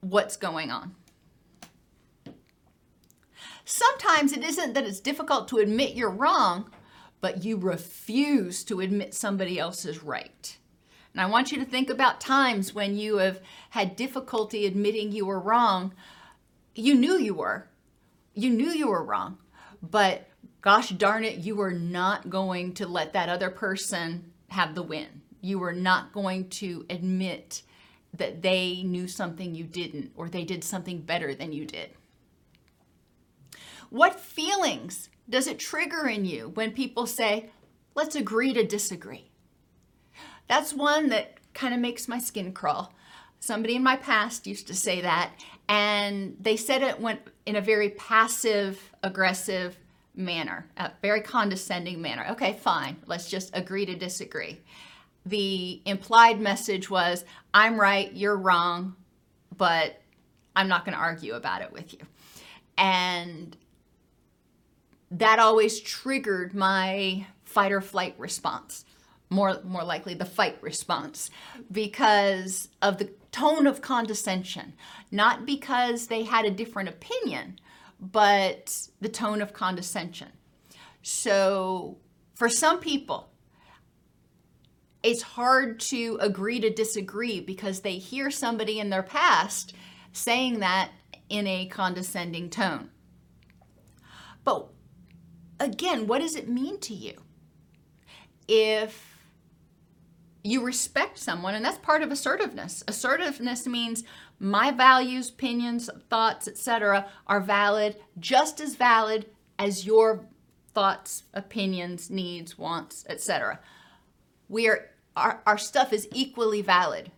what's 0.00 0.38
going 0.38 0.70
on. 0.70 0.94
Sometimes 3.70 4.32
it 4.32 4.42
isn't 4.42 4.72
that 4.72 4.86
it's 4.86 4.98
difficult 4.98 5.46
to 5.48 5.58
admit 5.58 5.94
you're 5.94 6.08
wrong, 6.08 6.70
but 7.20 7.44
you 7.44 7.58
refuse 7.58 8.64
to 8.64 8.80
admit 8.80 9.12
somebody 9.12 9.58
else 9.58 9.84
is 9.84 10.02
right. 10.02 10.56
And 11.12 11.20
I 11.20 11.26
want 11.26 11.52
you 11.52 11.58
to 11.58 11.66
think 11.66 11.90
about 11.90 12.18
times 12.18 12.72
when 12.72 12.96
you 12.96 13.18
have 13.18 13.40
had 13.68 13.94
difficulty 13.94 14.64
admitting 14.64 15.12
you 15.12 15.26
were 15.26 15.38
wrong. 15.38 15.92
You 16.74 16.94
knew 16.94 17.18
you 17.18 17.34
were, 17.34 17.68
you 18.32 18.48
knew 18.48 18.70
you 18.70 18.88
were 18.88 19.04
wrong, 19.04 19.36
but 19.82 20.30
gosh 20.62 20.88
darn 20.88 21.22
it, 21.22 21.36
you 21.36 21.54
were 21.54 21.72
not 21.72 22.30
going 22.30 22.72
to 22.72 22.88
let 22.88 23.12
that 23.12 23.28
other 23.28 23.50
person 23.50 24.32
have 24.48 24.74
the 24.74 24.82
win. 24.82 25.20
You 25.42 25.58
were 25.58 25.74
not 25.74 26.14
going 26.14 26.48
to 26.48 26.86
admit 26.88 27.64
that 28.14 28.40
they 28.40 28.82
knew 28.82 29.06
something 29.06 29.54
you 29.54 29.64
didn't 29.64 30.12
or 30.16 30.30
they 30.30 30.44
did 30.44 30.64
something 30.64 31.02
better 31.02 31.34
than 31.34 31.52
you 31.52 31.66
did. 31.66 31.90
What 33.90 34.20
feelings 34.20 35.08
does 35.28 35.46
it 35.46 35.58
trigger 35.58 36.06
in 36.06 36.24
you 36.24 36.50
when 36.54 36.72
people 36.72 37.06
say, 37.06 37.50
let's 37.94 38.14
agree 38.14 38.52
to 38.52 38.66
disagree? 38.66 39.30
That's 40.46 40.72
one 40.74 41.08
that 41.10 41.34
kind 41.54 41.74
of 41.74 41.80
makes 41.80 42.08
my 42.08 42.18
skin 42.18 42.52
crawl. 42.52 42.92
Somebody 43.40 43.76
in 43.76 43.82
my 43.82 43.96
past 43.96 44.46
used 44.46 44.66
to 44.66 44.74
say 44.74 45.00
that, 45.00 45.32
and 45.68 46.36
they 46.40 46.56
said 46.56 46.82
it 46.82 47.00
went 47.00 47.20
in 47.46 47.56
a 47.56 47.60
very 47.60 47.90
passive 47.90 48.92
aggressive 49.02 49.78
manner, 50.14 50.66
a 50.76 50.90
very 51.02 51.20
condescending 51.20 52.02
manner. 52.02 52.26
Okay, 52.30 52.54
fine, 52.54 52.96
let's 53.06 53.30
just 53.30 53.56
agree 53.56 53.86
to 53.86 53.94
disagree. 53.94 54.60
The 55.24 55.80
implied 55.84 56.40
message 56.40 56.90
was, 56.90 57.24
I'm 57.54 57.78
right, 57.78 58.12
you're 58.12 58.36
wrong, 58.36 58.96
but 59.56 60.00
I'm 60.56 60.68
not 60.68 60.84
going 60.84 60.94
to 60.94 61.00
argue 61.00 61.34
about 61.34 61.62
it 61.62 61.72
with 61.72 61.92
you. 61.92 62.00
And 62.76 63.56
that 65.10 65.38
always 65.38 65.80
triggered 65.80 66.54
my 66.54 67.26
fight 67.44 67.72
or 67.72 67.80
flight 67.80 68.14
response. 68.18 68.84
More, 69.30 69.60
more 69.62 69.84
likely 69.84 70.14
the 70.14 70.24
fight 70.24 70.56
response 70.62 71.28
because 71.70 72.68
of 72.80 72.96
the 72.96 73.10
tone 73.30 73.66
of 73.66 73.82
condescension, 73.82 74.72
not 75.10 75.44
because 75.44 76.06
they 76.06 76.22
had 76.22 76.46
a 76.46 76.50
different 76.50 76.88
opinion, 76.88 77.58
but 78.00 78.88
the 79.00 79.08
tone 79.08 79.42
of 79.42 79.52
condescension. 79.52 80.28
So, 81.02 81.98
for 82.34 82.48
some 82.48 82.80
people, 82.80 83.28
it's 85.02 85.22
hard 85.22 85.80
to 85.80 86.18
agree 86.20 86.60
to 86.60 86.70
disagree 86.70 87.40
because 87.40 87.80
they 87.80 87.98
hear 87.98 88.30
somebody 88.30 88.80
in 88.80 88.90
their 88.90 89.02
past 89.02 89.74
saying 90.12 90.60
that 90.60 90.90
in 91.28 91.46
a 91.46 91.66
condescending 91.66 92.50
tone. 92.50 92.90
But 94.44 94.68
again, 95.60 96.06
what 96.06 96.20
does 96.20 96.36
it 96.36 96.48
mean 96.48 96.78
to 96.80 96.94
you? 96.94 97.14
If 98.46 99.18
you 100.42 100.64
respect 100.64 101.18
someone, 101.18 101.54
and 101.54 101.64
that's 101.64 101.78
part 101.78 102.02
of 102.02 102.10
assertiveness. 102.10 102.82
Assertiveness 102.88 103.66
means 103.66 104.04
my 104.38 104.70
values, 104.70 105.28
opinions, 105.28 105.90
thoughts, 106.08 106.48
etc., 106.48 107.06
are 107.26 107.40
valid, 107.40 107.96
just 108.18 108.60
as 108.60 108.74
valid 108.74 109.26
as 109.58 109.84
your 109.84 110.24
thoughts, 110.72 111.24
opinions, 111.34 112.08
needs, 112.08 112.56
wants, 112.56 113.04
etc. 113.08 113.58
We 114.48 114.68
are 114.68 114.90
our, 115.16 115.42
our 115.46 115.58
stuff 115.58 115.92
is 115.92 116.06
equally 116.12 116.62
valid. 116.62 117.10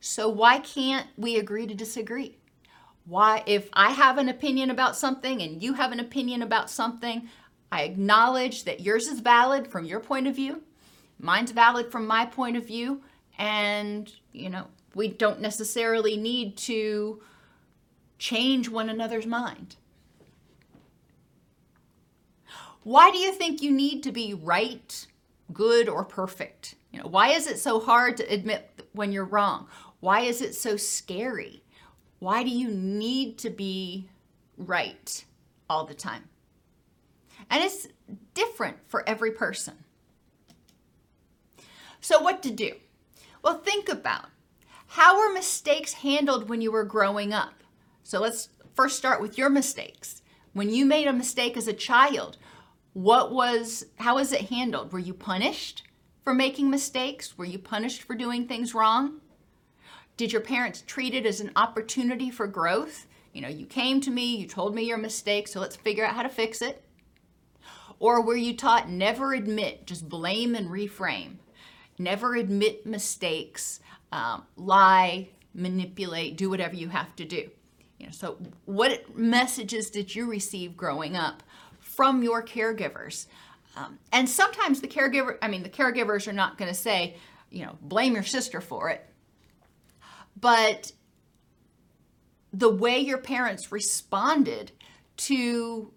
So 0.00 0.28
why 0.28 0.58
can't 0.58 1.06
we 1.18 1.36
agree 1.36 1.66
to 1.66 1.74
disagree? 1.74 2.38
Why 3.04 3.42
if 3.46 3.68
I 3.74 3.90
have 3.90 4.16
an 4.16 4.30
opinion 4.30 4.70
about 4.70 4.96
something 4.96 5.42
and 5.42 5.62
you 5.62 5.74
have 5.74 5.92
an 5.92 6.00
opinion 6.00 6.40
about 6.40 6.70
something, 6.70 7.28
I 7.76 7.82
acknowledge 7.82 8.64
that 8.64 8.80
yours 8.80 9.06
is 9.06 9.20
valid 9.20 9.68
from 9.68 9.84
your 9.84 10.00
point 10.00 10.26
of 10.26 10.34
view, 10.34 10.62
mine's 11.18 11.50
valid 11.50 11.92
from 11.92 12.06
my 12.06 12.24
point 12.24 12.56
of 12.56 12.66
view, 12.66 13.02
and 13.36 14.10
you 14.32 14.48
know, 14.48 14.68
we 14.94 15.08
don't 15.08 15.42
necessarily 15.42 16.16
need 16.16 16.56
to 16.56 17.20
change 18.18 18.70
one 18.70 18.88
another's 18.88 19.26
mind. 19.26 19.76
Why 22.82 23.10
do 23.10 23.18
you 23.18 23.30
think 23.30 23.60
you 23.60 23.70
need 23.70 24.02
to 24.04 24.10
be 24.10 24.32
right, 24.32 25.06
good, 25.52 25.86
or 25.86 26.02
perfect? 26.02 26.76
You 26.92 27.00
know, 27.00 27.08
why 27.08 27.32
is 27.32 27.46
it 27.46 27.58
so 27.58 27.78
hard 27.78 28.16
to 28.16 28.32
admit 28.32 28.86
when 28.94 29.12
you're 29.12 29.24
wrong? 29.26 29.66
Why 30.00 30.20
is 30.20 30.40
it 30.40 30.54
so 30.54 30.78
scary? 30.78 31.62
Why 32.20 32.42
do 32.42 32.48
you 32.48 32.68
need 32.68 33.36
to 33.40 33.50
be 33.50 34.08
right 34.56 35.26
all 35.68 35.84
the 35.84 35.92
time? 35.92 36.30
And 37.50 37.62
it's 37.62 37.88
different 38.34 38.78
for 38.86 39.08
every 39.08 39.30
person. 39.30 39.84
So, 42.00 42.20
what 42.20 42.42
to 42.42 42.50
do? 42.50 42.72
Well, 43.42 43.58
think 43.58 43.88
about 43.88 44.26
how 44.88 45.18
were 45.18 45.32
mistakes 45.32 45.94
handled 45.94 46.48
when 46.48 46.60
you 46.60 46.70
were 46.70 46.84
growing 46.84 47.32
up? 47.32 47.54
So, 48.02 48.20
let's 48.20 48.48
first 48.74 48.96
start 48.96 49.20
with 49.20 49.38
your 49.38 49.50
mistakes. 49.50 50.22
When 50.52 50.70
you 50.70 50.86
made 50.86 51.06
a 51.06 51.12
mistake 51.12 51.56
as 51.56 51.68
a 51.68 51.72
child, 51.72 52.38
what 52.92 53.32
was 53.32 53.86
how 53.96 54.16
was 54.16 54.32
it 54.32 54.48
handled? 54.48 54.92
Were 54.92 54.98
you 54.98 55.14
punished? 55.14 55.82
for 56.26 56.34
making 56.34 56.68
mistakes? 56.68 57.38
Were 57.38 57.44
you 57.44 57.56
punished 57.56 58.02
for 58.02 58.16
doing 58.16 58.48
things 58.48 58.74
wrong? 58.74 59.20
Did 60.16 60.32
your 60.32 60.40
parents 60.40 60.82
treat 60.84 61.14
it 61.14 61.24
as 61.24 61.40
an 61.40 61.52
opportunity 61.54 62.32
for 62.32 62.48
growth? 62.48 63.06
You 63.32 63.42
know, 63.42 63.48
you 63.48 63.64
came 63.64 64.00
to 64.00 64.10
me, 64.10 64.34
you 64.34 64.48
told 64.48 64.74
me 64.74 64.82
your 64.82 64.98
mistake, 64.98 65.46
so 65.46 65.60
let's 65.60 65.76
figure 65.76 66.04
out 66.04 66.16
how 66.16 66.24
to 66.24 66.28
fix 66.28 66.62
it. 66.62 66.82
Or 67.98 68.20
were 68.20 68.36
you 68.36 68.54
taught 68.54 68.90
never 68.90 69.32
admit, 69.32 69.86
just 69.86 70.08
blame 70.08 70.54
and 70.54 70.68
reframe? 70.68 71.36
Never 71.98 72.34
admit 72.34 72.84
mistakes, 72.84 73.80
um, 74.12 74.44
lie, 74.56 75.30
manipulate, 75.54 76.36
do 76.36 76.50
whatever 76.50 76.74
you 76.74 76.88
have 76.88 77.16
to 77.16 77.24
do. 77.24 77.50
You 77.98 78.06
know, 78.06 78.12
so 78.12 78.38
what 78.66 79.16
messages 79.16 79.88
did 79.90 80.14
you 80.14 80.26
receive 80.26 80.76
growing 80.76 81.16
up 81.16 81.42
from 81.80 82.22
your 82.22 82.42
caregivers? 82.42 83.26
Um, 83.76 83.98
and 84.12 84.28
sometimes 84.28 84.80
the 84.80 84.88
caregiver, 84.88 85.38
I 85.40 85.48
mean, 85.48 85.62
the 85.62 85.70
caregivers 85.70 86.28
are 86.28 86.32
not 86.32 86.58
going 86.58 86.70
to 86.70 86.78
say, 86.78 87.16
you 87.50 87.64
know, 87.64 87.78
blame 87.80 88.14
your 88.14 88.22
sister 88.22 88.60
for 88.60 88.90
it. 88.90 89.06
But 90.38 90.92
the 92.52 92.68
way 92.68 92.98
your 92.98 93.18
parents 93.18 93.72
responded 93.72 94.72
to 95.16 95.92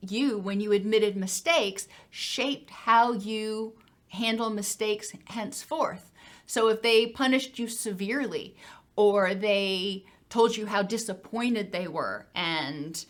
you 0.00 0.38
when 0.38 0.60
you 0.60 0.72
admitted 0.72 1.16
mistakes 1.16 1.88
shaped 2.10 2.70
how 2.70 3.12
you 3.12 3.74
handle 4.08 4.50
mistakes 4.50 5.12
henceforth. 5.26 6.10
So 6.46 6.68
if 6.68 6.82
they 6.82 7.06
punished 7.06 7.58
you 7.58 7.68
severely 7.68 8.56
or 8.96 9.34
they 9.34 10.04
told 10.28 10.56
you 10.56 10.66
how 10.66 10.82
disappointed 10.82 11.72
they 11.72 11.88
were 11.88 12.26
and 12.34 13.04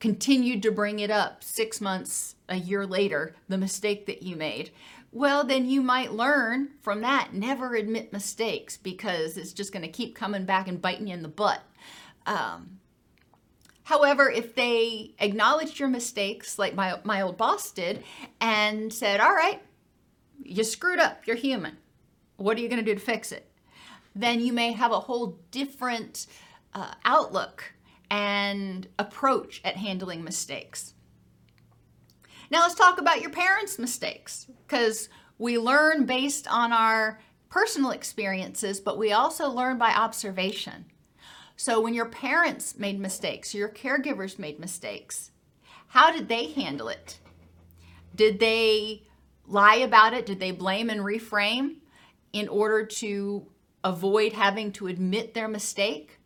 continued 0.00 0.62
to 0.62 0.70
bring 0.70 1.00
it 1.00 1.10
up 1.10 1.42
six 1.42 1.80
months, 1.80 2.36
a 2.48 2.56
year 2.56 2.86
later, 2.86 3.34
the 3.48 3.58
mistake 3.58 4.06
that 4.06 4.22
you 4.22 4.36
made, 4.36 4.70
well, 5.10 5.44
then 5.44 5.68
you 5.68 5.82
might 5.82 6.12
learn 6.12 6.70
from 6.82 7.00
that. 7.00 7.32
Never 7.32 7.74
admit 7.74 8.12
mistakes 8.12 8.76
because 8.76 9.36
it's 9.36 9.52
just 9.52 9.72
going 9.72 9.84
to 9.84 9.88
keep 9.88 10.14
coming 10.14 10.44
back 10.44 10.68
and 10.68 10.80
biting 10.80 11.08
you 11.08 11.14
in 11.14 11.22
the 11.22 11.28
butt. 11.28 11.62
Um, 12.26 12.77
however, 13.88 14.30
if 14.30 14.54
they 14.54 15.14
acknowledged 15.18 15.78
your 15.78 15.88
mistakes, 15.88 16.58
like 16.58 16.74
my, 16.74 17.00
my 17.04 17.22
old 17.22 17.38
boss 17.38 17.70
did, 17.70 18.04
and 18.38 18.92
said, 18.92 19.18
All 19.18 19.32
right, 19.32 19.62
you 20.42 20.62
screwed 20.62 20.98
up, 20.98 21.26
you're 21.26 21.36
human. 21.36 21.78
What 22.36 22.58
are 22.58 22.60
you 22.60 22.68
going 22.68 22.84
to 22.84 22.84
do 22.84 22.94
to 22.94 23.00
fix 23.00 23.32
it? 23.32 23.50
Then 24.14 24.40
you 24.40 24.52
may 24.52 24.72
have 24.72 24.92
a 24.92 25.00
whole 25.00 25.38
different 25.50 26.26
uh, 26.74 26.92
outlook 27.06 27.72
and 28.10 28.86
approach 28.98 29.62
at 29.64 29.76
handling 29.76 30.22
mistakes. 30.22 30.92
Now, 32.50 32.60
let's 32.60 32.74
talk 32.74 33.00
about 33.00 33.22
your 33.22 33.30
parents' 33.30 33.78
mistakes 33.78 34.48
because 34.66 35.08
we 35.38 35.58
learn 35.58 36.04
based 36.04 36.46
on 36.46 36.74
our 36.74 37.20
personal 37.48 37.92
experiences, 37.92 38.80
but 38.80 38.98
we 38.98 39.12
also 39.12 39.48
learn 39.48 39.78
by 39.78 39.92
observation. 39.94 40.84
So, 41.60 41.80
when 41.80 41.92
your 41.92 42.06
parents 42.06 42.78
made 42.78 43.00
mistakes, 43.00 43.52
your 43.52 43.68
caregivers 43.68 44.38
made 44.38 44.60
mistakes, 44.60 45.32
how 45.88 46.12
did 46.12 46.28
they 46.28 46.52
handle 46.52 46.88
it? 46.88 47.18
Did 48.14 48.38
they 48.38 49.08
lie 49.44 49.74
about 49.74 50.14
it? 50.14 50.24
Did 50.24 50.38
they 50.38 50.52
blame 50.52 50.88
and 50.88 51.00
reframe 51.00 51.78
in 52.32 52.46
order 52.46 52.86
to 52.86 53.44
avoid 53.82 54.34
having 54.34 54.70
to 54.74 54.86
admit 54.86 55.34
their 55.34 55.48
mistake? 55.48 56.20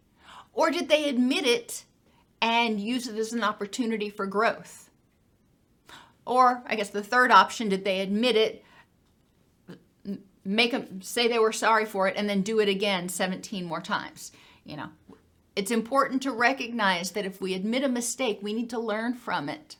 Or 0.52 0.70
did 0.70 0.90
they 0.90 1.08
admit 1.08 1.46
it 1.46 1.84
and 2.42 2.78
use 2.78 3.08
it 3.08 3.16
as 3.16 3.32
an 3.32 3.42
opportunity 3.42 4.10
for 4.10 4.26
growth? 4.26 4.90
Or, 6.26 6.62
I 6.66 6.76
guess 6.76 6.90
the 6.90 7.02
third 7.02 7.30
option, 7.30 7.70
did 7.70 7.86
they 7.86 8.00
admit 8.00 8.36
it, 8.36 8.64
make 10.44 10.72
them 10.72 11.00
say 11.00 11.26
they 11.26 11.38
were 11.38 11.52
sorry 11.52 11.86
for 11.86 12.06
it, 12.06 12.16
and 12.18 12.28
then 12.28 12.42
do 12.42 12.60
it 12.60 12.68
again 12.68 13.08
17 13.08 13.64
more 13.64 13.80
times? 13.80 14.30
You 14.64 14.76
know, 14.76 14.90
it's 15.54 15.70
important 15.70 16.22
to 16.22 16.32
recognize 16.32 17.10
that 17.12 17.26
if 17.26 17.40
we 17.40 17.54
admit 17.54 17.84
a 17.84 17.88
mistake, 17.88 18.38
we 18.42 18.52
need 18.52 18.70
to 18.70 18.78
learn 18.78 19.14
from 19.14 19.48
it. 19.48 19.76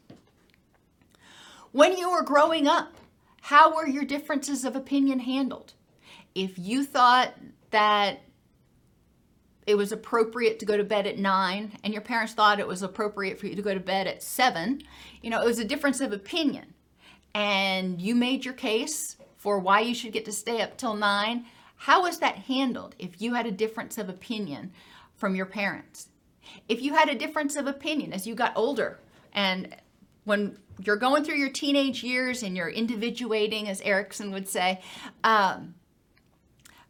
When 1.73 1.97
you 1.97 2.11
were 2.11 2.23
growing 2.23 2.67
up, 2.67 2.97
how 3.43 3.75
were 3.75 3.87
your 3.87 4.05
differences 4.05 4.65
of 4.65 4.77
opinion 4.77 5.21
handled? 5.21 5.73
If 6.35 6.59
you 6.59 6.85
thought 6.85 7.35
that 7.71 8.21
it 9.67 9.77
was 9.77 9.93
appropriate 9.93 10.59
to 10.59 10.67
go 10.67 10.77
to 10.77 10.85
bed 10.85 11.07
at 11.07 11.19
nine 11.19 11.73
and 11.83 11.93
your 11.93 12.03
parents 12.03 12.35
thought 12.35 12.61
it 12.61 12.67
was 12.67 12.83
appropriate 12.83 13.39
for 13.39 13.47
you 13.47 13.55
to 13.55 13.63
go 13.63 13.73
to 13.73 13.81
bed 13.81 14.07
at 14.07 14.23
seven, 14.23 14.83
you 15.23 15.31
know, 15.31 15.41
it 15.41 15.47
was 15.47 15.59
a 15.59 15.65
difference 15.65 16.01
of 16.01 16.13
opinion. 16.13 16.75
And 17.35 18.01
you 18.01 18.15
made 18.15 18.45
your 18.45 18.55
case 18.55 19.17
for 19.39 19.59
why 19.59 19.81
you 19.81 19.95
should 19.95 20.13
get 20.13 20.25
to 20.27 20.33
stay 20.33 20.61
up 20.61 20.77
till 20.77 20.95
nine. 20.95 21.47
How 21.77 22.03
was 22.03 22.19
that 22.19 22.37
handled 22.37 22.95
if 22.99 23.21
you 23.21 23.35
had 23.35 23.47
a 23.47 23.51
difference 23.51 23.99
of 23.99 24.09
opinion 24.09 24.73
from 25.23 25.37
your 25.37 25.47
parents? 25.47 26.09
If 26.69 26.83
you 26.83 26.95
had 26.95 27.09
a 27.09 27.15
difference 27.15 27.55
of 27.55 27.69
opinion 27.69 28.13
as 28.13 28.27
you 28.27 28.35
got 28.35 28.53
older 28.57 28.99
and 29.33 29.73
when 30.25 30.59
you're 30.85 30.97
going 30.97 31.23
through 31.23 31.37
your 31.37 31.49
teenage 31.49 32.03
years 32.03 32.43
and 32.43 32.57
you're 32.57 32.69
individuating, 32.69 33.69
as 33.69 33.81
Erikson 33.83 34.33
would 34.33 34.49
say, 34.49 34.81
um, 35.23 35.77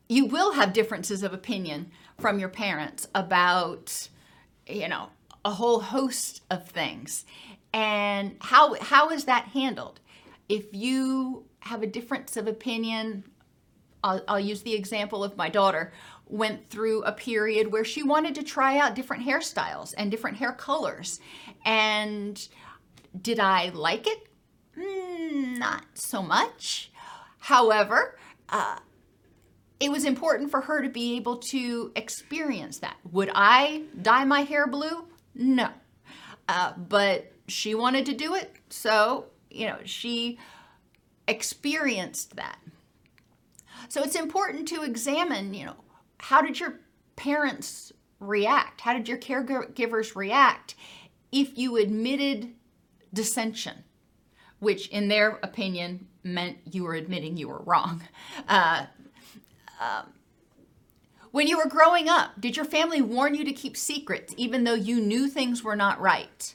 you 0.09 0.25
will 0.25 0.55
have 0.55 0.73
differences 0.73 1.23
of 1.23 1.35
opinion 1.35 1.91
from 2.19 2.39
your 2.39 2.49
parents 2.49 3.07
about, 3.15 4.09
you 4.67 4.89
know, 4.89 5.11
a 5.45 5.51
whole 5.51 5.81
host 5.81 6.41
of 6.51 6.67
things. 6.67 7.27
And 7.75 8.37
how 8.41 8.77
how 8.81 9.11
is 9.11 9.27
that 9.27 9.49
handled? 9.49 10.01
If 10.49 10.73
you 10.73 11.45
have 11.61 11.83
a 11.83 11.87
difference 11.87 12.39
of 12.39 12.47
opinion, 12.47 13.25
I'll, 14.03 14.23
I'll 14.27 14.41
use 14.41 14.63
the 14.63 14.75
example 14.75 15.23
of 15.23 15.37
my 15.37 15.51
daughter 15.51 15.93
went 16.33 16.71
through 16.71 17.03
a 17.03 17.13
period 17.13 17.71
where 17.71 17.85
she 17.85 18.03
wanted 18.03 18.35
to 18.35 18.43
try 18.43 18.79
out 18.79 18.95
different 18.95 19.25
hairstyles 19.25 19.93
and 19.97 20.11
different 20.11 20.39
hair 20.39 20.53
colors 20.53 21.21
and 21.65 22.49
did 23.21 23.39
I 23.39 23.69
like 23.69 24.07
it? 24.07 24.29
Mm, 24.77 25.59
not 25.59 25.85
so 25.95 26.23
much. 26.23 26.91
However, 27.39 28.19
uh, 28.49 28.79
it 29.79 29.91
was 29.91 30.05
important 30.05 30.51
for 30.51 30.63
her 30.63 30.81
to 30.81 30.89
be 30.89 31.17
able 31.17 31.37
to 31.37 31.93
experience 31.97 32.79
that. 32.79 32.97
Would 33.11 33.31
I 33.35 33.83
dye 34.01 34.25
my 34.25 34.41
hair 34.41 34.67
blue? 34.67 35.09
No. 35.35 35.69
Uh, 36.49 36.73
but 36.77 37.33
she 37.49 37.75
wanted 37.75 38.07
to 38.07 38.15
do 38.15 38.35
it, 38.35 38.55
so, 38.71 39.27
you 39.51 39.67
know, 39.67 39.79
she 39.85 40.39
experienced 41.29 42.37
that. 42.37 42.59
So 43.89 44.03
it's 44.03 44.17
important 44.17 44.69
to 44.69 44.83
examine, 44.83 45.53
you 45.53 45.67
know, 45.67 45.77
how 46.23 46.41
did 46.41 46.61
your 46.61 46.79
parents 47.17 47.93
react? 48.21 48.81
How 48.81 48.93
did 48.93 49.09
your 49.09 49.19
caregivers 49.19 50.15
react 50.15 50.77
if 51.33 51.59
you 51.59 51.77
admitted 51.77 52.53
dissension, 53.13 53.83
which 54.61 54.87
in 54.89 55.09
their 55.09 55.41
opinion 55.43 56.07
meant 56.23 56.59
you 56.71 56.85
were 56.85 56.95
admitting 56.95 57.37
you 57.37 57.49
were 57.49 57.63
wrong? 57.65 58.03
Uh, 58.49 58.87
um, 59.81 60.13
when 61.33 61.49
you 61.49 61.59
were 61.59 61.69
growing 61.69 62.09
up, 62.09 62.41
did 62.41 62.57
your 62.57 62.67
family 62.67 63.03
warn 63.03 63.35
you 63.35 63.45
to 63.45 63.53
keep 63.53 63.77
secrets 63.77 64.33
even 64.37 64.63
though 64.63 64.75
you 64.75 65.01
knew 65.01 65.29
things 65.29 65.65
were 65.65 65.77
not 65.77 66.01
right? 66.01 66.55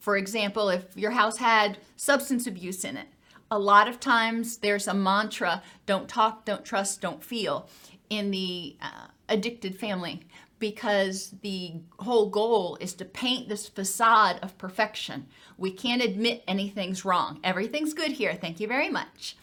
For 0.00 0.16
example, 0.16 0.70
if 0.70 0.96
your 0.96 1.12
house 1.12 1.38
had 1.38 1.78
substance 1.94 2.48
abuse 2.48 2.84
in 2.84 2.96
it, 2.96 3.06
a 3.48 3.58
lot 3.60 3.86
of 3.86 4.00
times 4.00 4.58
there's 4.58 4.88
a 4.88 4.94
mantra 4.94 5.62
don't 5.86 6.08
talk, 6.08 6.44
don't 6.44 6.64
trust, 6.64 7.00
don't 7.00 7.22
feel 7.22 7.68
in 8.10 8.30
the 8.30 8.76
uh, 8.82 9.06
addicted 9.28 9.78
family 9.78 10.20
because 10.58 11.34
the 11.40 11.72
whole 12.00 12.28
goal 12.28 12.76
is 12.80 12.92
to 12.94 13.04
paint 13.04 13.48
this 13.48 13.68
facade 13.68 14.38
of 14.42 14.58
perfection. 14.58 15.26
We 15.56 15.72
can't 15.72 16.02
admit 16.02 16.44
anything's 16.46 17.04
wrong. 17.04 17.40
Everything's 17.42 17.94
good 17.94 18.12
here. 18.12 18.34
Thank 18.34 18.60
you 18.60 18.68
very 18.68 18.90
much. 18.90 19.36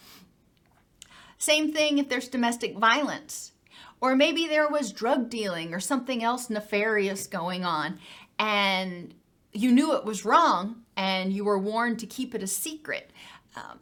Same 1.39 1.73
thing 1.73 1.97
if 1.97 2.07
there's 2.07 2.27
domestic 2.27 2.77
violence. 2.77 3.53
Or 3.99 4.15
maybe 4.15 4.45
there 4.45 4.69
was 4.69 4.91
drug 4.91 5.29
dealing 5.29 5.73
or 5.73 5.79
something 5.79 6.23
else 6.23 6.51
nefarious 6.51 7.25
going 7.25 7.65
on, 7.65 7.99
and 8.37 9.15
you 9.53 9.71
knew 9.71 9.95
it 9.95 10.05
was 10.05 10.23
wrong 10.23 10.83
and 10.95 11.33
you 11.33 11.43
were 11.43 11.57
warned 11.57 11.97
to 11.99 12.05
keep 12.05 12.35
it 12.35 12.43
a 12.43 12.47
secret. 12.47 13.11
Um, 13.55 13.79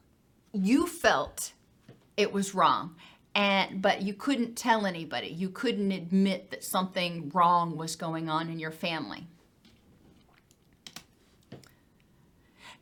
you 0.54 0.88
felt 0.88 1.52
it 2.16 2.32
was 2.32 2.56
wrong 2.56 2.96
and 3.36 3.82
but 3.82 4.02
you 4.02 4.14
couldn't 4.14 4.56
tell 4.56 4.86
anybody. 4.86 5.28
You 5.28 5.50
couldn't 5.50 5.92
admit 5.92 6.50
that 6.52 6.64
something 6.64 7.30
wrong 7.34 7.76
was 7.76 7.98
going 7.98 8.30
on 8.30 8.50
in 8.50 8.60
your 8.60 8.72
family. 8.72 9.28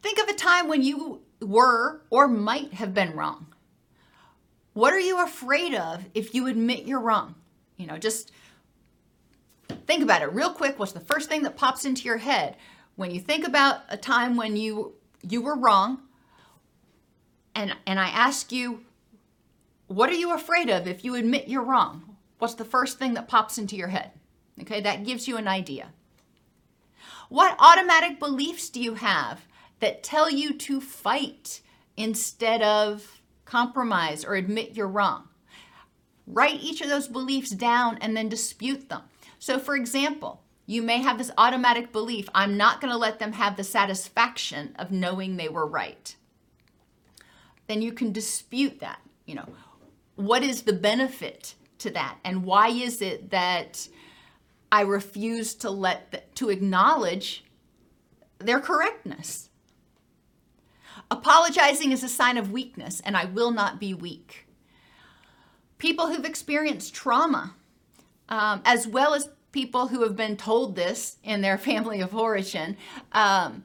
Think 0.02 0.20
of 0.20 0.30
a 0.30 0.34
time 0.34 0.68
when 0.68 0.84
you 0.84 1.22
were 1.42 2.02
or 2.10 2.28
might 2.28 2.74
have 2.76 2.94
been 2.94 3.16
wrong. 3.16 3.48
What 4.74 4.94
are 4.94 5.00
you 5.00 5.24
afraid 5.24 5.74
of 5.74 6.06
if 6.14 6.36
you 6.36 6.48
admit 6.48 6.86
you're 6.86 7.00
wrong? 7.00 7.36
You 7.78 7.88
know 7.88 7.98
just 7.98 8.32
think 9.88 10.04
about 10.04 10.22
it 10.22 10.32
real 10.32 10.52
quick. 10.52 10.78
What's 10.78 10.92
the 10.92 11.00
first 11.00 11.30
thing 11.30 11.42
that 11.44 11.58
pops 11.58 11.84
into 11.84 12.04
your 12.04 12.18
head? 12.18 12.58
When 12.96 13.10
you 13.10 13.20
think 13.20 13.48
about 13.48 13.82
a 13.90 13.98
time 13.98 14.36
when 14.36 14.56
you 14.56 14.94
you 15.24 15.42
were 15.42 15.56
wrong 15.56 16.04
and 17.56 17.76
and 17.88 18.00
I 18.00 18.10
ask 18.10 18.52
you 18.52 18.82
what 19.88 20.10
are 20.10 20.16
you 20.16 20.34
afraid 20.34 20.70
of 20.70 20.88
if 20.88 21.04
you 21.04 21.16
admit 21.16 21.48
you're 21.48 21.64
wrong? 21.64 22.18
What's 22.40 22.56
the 22.56 22.66
first 22.66 23.00
thing 23.00 23.14
that 23.14 23.28
pops 23.28 23.58
into 23.58 23.76
your 23.76 23.90
head? 23.90 24.12
Okay, 24.62 24.82
that 24.82 25.06
gives 25.06 25.28
you 25.28 25.38
an 25.38 25.48
idea. 25.48 25.90
What 27.30 27.56
automatic 27.60 28.20
beliefs 28.20 28.70
do 28.70 28.82
you 28.82 28.96
have 28.96 29.46
that 29.80 30.04
tell 30.04 30.30
you 30.30 30.54
to 30.54 30.80
fight 30.80 31.62
instead 31.98 32.62
of 32.62 33.22
compromise 33.46 34.24
or 34.24 34.36
admit 34.36 34.76
you're 34.76 34.88
wrong? 34.88 35.30
Write 36.26 36.62
each 36.62 36.82
of 36.82 36.90
those 36.90 37.08
beliefs 37.08 37.50
down 37.50 37.98
and 38.00 38.16
then 38.16 38.30
dispute 38.30 38.90
them. 38.90 39.02
So, 39.40 39.60
for 39.60 39.76
example, 39.76 40.42
you 40.66 40.82
may 40.82 41.00
have 41.00 41.18
this 41.18 41.32
automatic 41.38 41.92
belief 41.92 42.30
I'm 42.34 42.56
not 42.56 42.80
going 42.80 42.92
to 42.92 42.98
let 42.98 43.20
them 43.20 43.34
have 43.34 43.58
the 43.58 43.64
satisfaction 43.64 44.76
of 44.78 44.92
knowing 44.92 45.36
they 45.36 45.50
were 45.50 45.68
right. 45.68 46.16
Then 47.68 47.82
you 47.82 47.92
can 47.92 48.12
dispute 48.12 48.80
that. 48.80 49.00
You 49.26 49.36
know, 49.36 49.50
what 50.16 50.44
is 50.44 50.64
the 50.64 50.74
benefit 50.74 51.56
to 51.80 51.90
that? 51.92 52.18
And 52.24 52.44
why 52.44 52.70
is 52.70 53.02
it 53.02 53.32
that 53.32 53.88
i 54.72 54.82
refuse 54.82 55.54
to 55.54 55.70
let 55.70 56.12
the, 56.12 56.24
to 56.36 56.50
acknowledge 56.50 57.44
their 58.40 58.60
correctness? 58.60 59.50
Apologizing 61.12 61.92
is 61.92 62.04
a 62.04 62.10
sign 62.10 62.38
of 62.38 62.52
weakness 62.52 63.02
and 63.02 63.18
i 63.18 63.26
will 63.26 63.52
not 63.52 63.80
be 63.80 63.94
weak. 63.94 64.48
People 65.78 66.08
who've 66.08 66.26
experienced 66.26 66.94
trauma 66.94 67.56
um, 68.30 68.62
as 68.66 68.88
well 68.88 69.14
as 69.14 69.30
people 69.52 69.88
who 69.88 70.04
have 70.04 70.16
been 70.16 70.38
told 70.38 70.76
this 70.76 71.18
in 71.24 71.42
their 71.42 71.58
family 71.70 72.02
of 72.02 72.16
origin 72.16 72.78
um, 73.12 73.64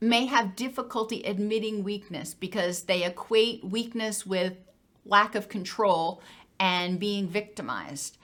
may 0.00 0.26
have 0.26 0.56
difficulty 0.56 1.22
admitting 1.22 1.84
weakness 1.84 2.34
because 2.34 2.84
they 2.84 3.04
equate 3.04 3.64
weakness 3.64 4.24
with 4.24 4.54
lack 5.10 5.34
of 5.34 5.48
control, 5.48 6.22
and 6.58 7.00
being 7.00 7.26
victimized. 7.26 8.18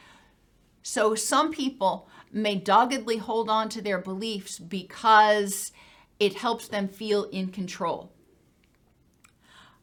So 0.83 1.15
some 1.15 1.51
people 1.51 2.09
may 2.31 2.55
doggedly 2.55 3.17
hold 3.17 3.49
on 3.49 3.69
to 3.71 3.83
their 3.83 3.99
beliefs 3.99 4.59
because 4.59 5.73
it 6.21 6.35
helps 6.35 6.69
them 6.69 6.87
feel 6.87 7.25
in 7.25 7.49
control. 7.49 8.13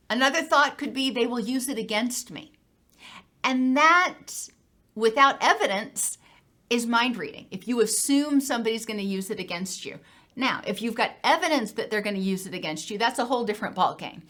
Another 0.09 0.43
thought 0.43 0.77
could 0.77 0.93
be 0.93 1.09
they 1.09 1.25
will 1.25 1.39
use 1.39 1.67
it 1.67 1.77
against 1.77 2.31
me. 2.31 2.53
And 3.43 3.75
that, 3.75 4.49
without 4.95 5.37
evidence, 5.41 6.17
is 6.69 6.85
mind 6.85 7.17
reading. 7.17 7.47
If 7.51 7.67
you 7.67 7.81
assume 7.81 8.39
somebody's 8.39 8.85
going 8.85 8.99
to 8.99 9.05
use 9.05 9.29
it 9.29 9.39
against 9.39 9.85
you. 9.85 9.99
Now, 10.35 10.61
if 10.65 10.81
you've 10.81 10.95
got 10.95 11.11
evidence 11.23 11.73
that 11.73 11.91
they're 11.91 12.01
going 12.01 12.15
to 12.15 12.21
use 12.21 12.47
it 12.47 12.53
against 12.53 12.89
you, 12.89 12.97
that's 12.97 13.19
a 13.19 13.25
whole 13.25 13.43
different 13.43 13.75
ballgame. 13.75 14.21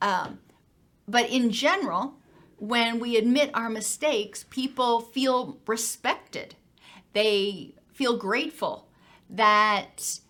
Um, 0.00 0.38
but 1.08 1.28
in 1.28 1.50
general, 1.50 2.14
when 2.60 3.00
we 3.00 3.16
admit 3.16 3.50
our 3.54 3.70
mistakes, 3.70 4.44
people 4.50 5.00
feel 5.00 5.58
respected. 5.66 6.54
They 7.14 7.74
feel 7.94 8.18
grateful 8.18 8.86
that 9.30 10.20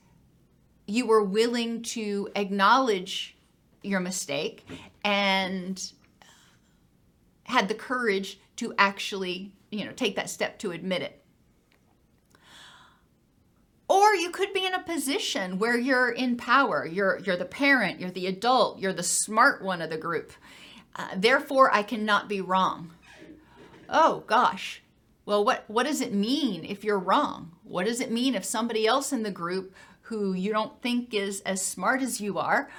you 0.87 1.07
were 1.07 1.25
willing 1.25 1.83
to 1.83 2.29
acknowledge 2.37 3.37
your 3.83 4.01
mistake 4.01 4.65
and 5.05 5.93
had 7.45 7.69
the 7.69 7.75
courage 7.75 8.39
to 8.57 8.73
actually, 8.79 9.53
you 9.71 9.85
know, 9.85 9.93
take 9.93 10.15
that 10.15 10.31
step 10.31 10.59
to 10.61 10.71
admit 10.71 11.03
it. 11.03 11.21
Or 13.89 14.15
you 14.15 14.31
could 14.31 14.53
be 14.53 14.65
in 14.65 14.75
a 14.75 14.83
position 14.83 15.59
where 15.59 15.77
you're 15.77 16.11
in 16.11 16.37
power. 16.37 16.87
You're 16.87 17.19
you're 17.25 17.37
the 17.37 17.45
parent, 17.45 17.99
you're 17.99 18.13
the 18.13 18.29
adult, 18.29 18.79
you're 18.79 18.93
the 18.93 19.03
smart 19.03 19.63
one 19.63 19.83
of 19.83 19.91
the 19.91 19.99
group. 19.99 20.33
Uh, 20.97 21.09
therefore, 21.17 21.73
I 21.73 21.83
cannot 21.83 22.29
be 22.29 22.41
wrong. 22.41 22.91
Oh 23.89 24.25
gosh. 24.27 24.83
Well, 25.27 25.45
what 25.45 25.65
what 25.69 25.87
does 25.87 26.01
it 26.01 26.13
mean 26.13 26.65
if 26.65 26.85
you're 26.85 26.99
wrong? 26.99 27.53
What 27.65 27.87
does 27.87 28.01
it 28.01 28.11
mean 28.11 28.35
if 28.35 28.45
somebody 28.45 28.87
else 28.87 29.13
in 29.13 29.23
the 29.23 29.31
group 29.31 29.75
who 30.03 30.33
you 30.33 30.53
don't 30.53 30.81
think 30.83 31.15
is 31.15 31.41
as 31.43 31.65
smart 31.65 32.03
as 32.03 32.21
you 32.21 32.39
are, 32.39 32.71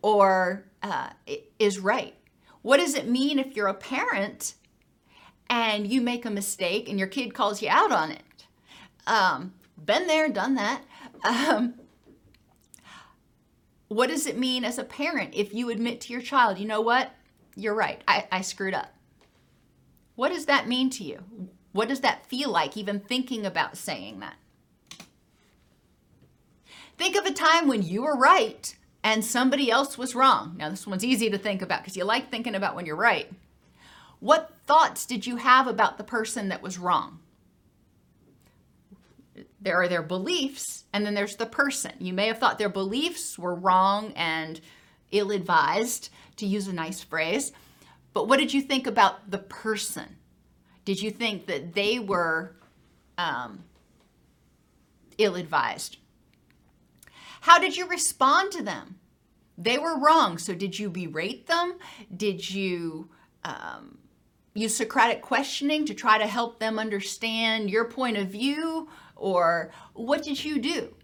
or 0.00 0.64
uh, 0.82 1.10
is 1.58 1.78
right? 1.78 2.14
What 2.62 2.78
does 2.78 2.94
it 2.94 3.08
mean 3.08 3.38
if 3.38 3.54
you're 3.54 3.68
a 3.68 3.74
parent 3.74 4.54
and 5.50 5.86
you 5.86 6.00
make 6.00 6.24
a 6.24 6.30
mistake 6.30 6.88
and 6.88 6.98
your 6.98 7.08
kid 7.08 7.34
calls 7.34 7.62
you 7.62 7.68
out 7.68 7.92
on 7.92 8.10
it? 8.10 8.22
Um, 9.06 9.54
been 9.82 10.06
there, 10.06 10.28
done 10.28 10.54
that. 10.54 10.82
Um, 11.24 11.74
what 13.88 14.08
does 14.08 14.26
it 14.26 14.38
mean 14.38 14.64
as 14.64 14.78
a 14.78 14.84
parent 14.84 15.34
if 15.34 15.54
you 15.54 15.70
admit 15.70 16.00
to 16.02 16.12
your 16.12 16.22
child, 16.22 16.58
you 16.58 16.66
know 16.66 16.80
what? 16.80 17.12
You're 17.58 17.74
right, 17.74 18.02
I, 18.06 18.26
I 18.30 18.40
screwed 18.40 18.74
up. 18.74 18.94
What 20.14 20.30
does 20.30 20.46
that 20.46 20.68
mean 20.68 20.90
to 20.90 21.04
you? 21.04 21.22
What 21.72 21.88
does 21.88 22.00
that 22.00 22.26
feel 22.26 22.50
like, 22.50 22.76
even 22.76 23.00
thinking 23.00 23.44
about 23.44 23.76
saying 23.76 24.20
that? 24.20 24.36
Think 26.96 27.16
of 27.16 27.26
a 27.26 27.32
time 27.32 27.68
when 27.68 27.82
you 27.82 28.02
were 28.02 28.16
right 28.16 28.74
and 29.04 29.24
somebody 29.24 29.70
else 29.70 29.96
was 29.96 30.14
wrong. 30.14 30.56
Now, 30.56 30.70
this 30.70 30.86
one's 30.86 31.04
easy 31.04 31.30
to 31.30 31.38
think 31.38 31.62
about 31.62 31.82
because 31.82 31.96
you 31.96 32.04
like 32.04 32.30
thinking 32.30 32.54
about 32.54 32.74
when 32.74 32.86
you're 32.86 32.96
right. 32.96 33.30
What 34.18 34.52
thoughts 34.66 35.06
did 35.06 35.26
you 35.26 35.36
have 35.36 35.68
about 35.68 35.98
the 35.98 36.04
person 36.04 36.48
that 36.48 36.62
was 36.62 36.78
wrong? 36.78 37.20
there 39.60 39.76
are 39.80 39.88
their 39.88 40.02
beliefs 40.02 40.84
and 40.92 41.04
then 41.04 41.14
there's 41.14 41.36
the 41.36 41.46
person. 41.46 41.92
You 41.98 42.12
may 42.12 42.26
have 42.28 42.38
thought 42.38 42.58
their 42.58 42.68
beliefs 42.68 43.38
were 43.38 43.54
wrong 43.54 44.12
and 44.14 44.60
ill 45.10 45.30
advised, 45.30 46.10
to 46.36 46.46
use 46.46 46.68
a 46.68 46.72
nice 46.72 47.02
phrase. 47.02 47.52
But 48.12 48.28
what 48.28 48.38
did 48.38 48.54
you 48.54 48.62
think 48.62 48.86
about 48.86 49.30
the 49.30 49.38
person? 49.38 50.16
Did 50.84 51.02
you 51.02 51.10
think 51.10 51.46
that 51.46 51.74
they 51.74 51.98
were 51.98 52.56
um, 53.16 53.64
ill 55.18 55.34
advised? 55.34 55.98
How 57.42 57.58
did 57.58 57.76
you 57.76 57.86
respond 57.86 58.52
to 58.52 58.62
them? 58.62 58.98
They 59.56 59.78
were 59.78 59.98
wrong. 59.98 60.38
So 60.38 60.54
did 60.54 60.78
you 60.78 60.88
berate 60.88 61.46
them? 61.46 61.78
Did 62.16 62.48
you 62.48 63.10
um, 63.44 63.98
use 64.54 64.76
Socratic 64.76 65.20
questioning 65.22 65.84
to 65.86 65.94
try 65.94 66.18
to 66.18 66.26
help 66.26 66.58
them 66.58 66.78
understand 66.78 67.70
your 67.70 67.84
point 67.84 68.16
of 68.16 68.28
view? 68.28 68.88
Or 69.16 69.72
what 69.94 70.22
did 70.22 70.44
you 70.44 70.60
do? 70.60 70.94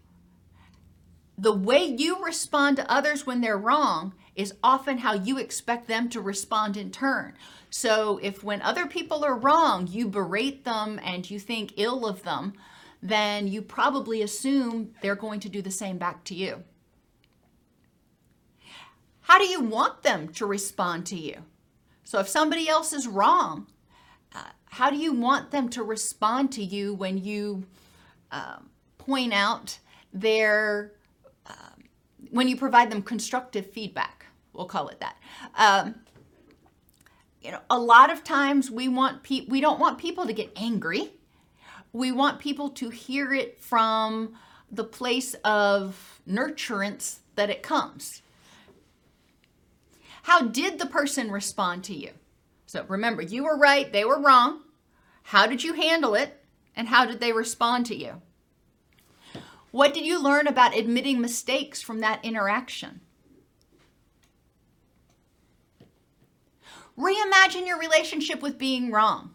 The 1.37 1.53
way 1.53 1.83
you 1.83 2.23
respond 2.23 2.77
to 2.77 2.91
others 2.91 3.25
when 3.25 3.41
they're 3.41 3.57
wrong 3.57 4.13
is 4.35 4.53
often 4.63 4.99
how 4.99 5.13
you 5.13 5.37
expect 5.37 5.87
them 5.87 6.09
to 6.09 6.21
respond 6.21 6.77
in 6.77 6.91
turn. 6.91 7.33
So 7.69 8.19
if 8.21 8.43
when 8.43 8.61
other 8.61 8.85
people 8.85 9.23
are 9.25 9.37
wrong, 9.37 9.87
you 9.87 10.07
berate 10.07 10.63
them 10.63 10.99
and 11.03 11.29
you 11.29 11.39
think 11.39 11.73
ill 11.77 12.05
of 12.05 12.23
them, 12.23 12.53
then 13.01 13.47
you 13.47 13.61
probably 13.61 14.21
assume 14.21 14.93
they're 15.01 15.15
going 15.15 15.39
to 15.41 15.49
do 15.49 15.61
the 15.61 15.71
same 15.71 15.97
back 15.97 16.23
to 16.25 16.35
you. 16.35 16.63
How 19.21 19.39
do 19.39 19.45
you 19.45 19.61
want 19.61 20.03
them 20.03 20.29
to 20.29 20.45
respond 20.45 21.05
to 21.07 21.15
you? 21.15 21.43
So 22.03 22.19
if 22.19 22.29
somebody 22.29 22.69
else 22.69 22.93
is 22.93 23.07
wrong, 23.07 23.67
uh, 24.33 24.43
how 24.65 24.89
do 24.89 24.97
you 24.97 25.13
want 25.13 25.51
them 25.51 25.69
to 25.69 25.83
respond 25.83 26.51
to 26.53 26.63
you 26.63 26.93
when 26.93 27.17
you 27.17 27.65
uh, 28.31 28.57
point 28.97 29.33
out 29.33 29.79
their, 30.13 30.93
when 32.35 32.49
you 32.49 32.57
provide 32.57 32.91
them 32.91 33.01
constructive 33.01 33.71
feedback? 33.71 34.25
We'll 34.51 34.65
call 34.65 34.89
it 34.89 34.99
that. 34.99 35.15
Um, 35.55 35.95
you 37.41 37.51
know, 37.51 37.61
a 37.69 37.79
lot 37.79 38.11
of 38.11 38.25
times 38.25 38.69
we 38.69 38.89
want 38.89 39.23
pe- 39.23 39.45
we 39.47 39.61
don't 39.61 39.79
want 39.79 39.99
people 39.99 40.25
to 40.25 40.33
get 40.33 40.51
angry. 40.57 41.13
We 41.93 42.11
want 42.11 42.39
people 42.39 42.69
to 42.71 42.89
hear 42.89 43.33
it 43.33 43.57
from 43.57 44.33
the 44.69 44.83
place 44.83 45.33
of 45.45 46.19
nurturance 46.27 47.19
that 47.35 47.49
it 47.49 47.63
comes. 47.63 48.21
How 50.23 50.41
did 50.41 50.77
the 50.77 50.87
person 50.87 51.31
respond 51.31 51.85
to 51.85 51.95
you? 51.95 52.11
So 52.65 52.83
remember, 52.89 53.21
you 53.21 53.45
were 53.45 53.57
right, 53.57 53.93
they 53.93 54.03
were 54.03 54.19
wrong. 54.19 54.61
How 55.23 55.47
did 55.47 55.63
you 55.63 55.73
handle 55.73 56.15
it? 56.15 56.43
And 56.75 56.89
how 56.89 57.05
did 57.05 57.21
they 57.21 57.31
respond 57.31 57.85
to 57.85 57.95
you? 57.95 58.21
What 59.75 59.93
did 59.93 60.05
you 60.05 60.23
learn 60.23 60.47
about 60.47 60.73
admitting 60.73 61.19
mistakes 61.19 61.81
from 61.81 61.99
that 61.99 62.23
interaction? 62.23 63.01
Reimagine 66.97 67.67
your 67.67 67.77
relationship 67.77 68.41
with 68.41 68.57
being 68.57 68.89
wrong. 68.89 69.31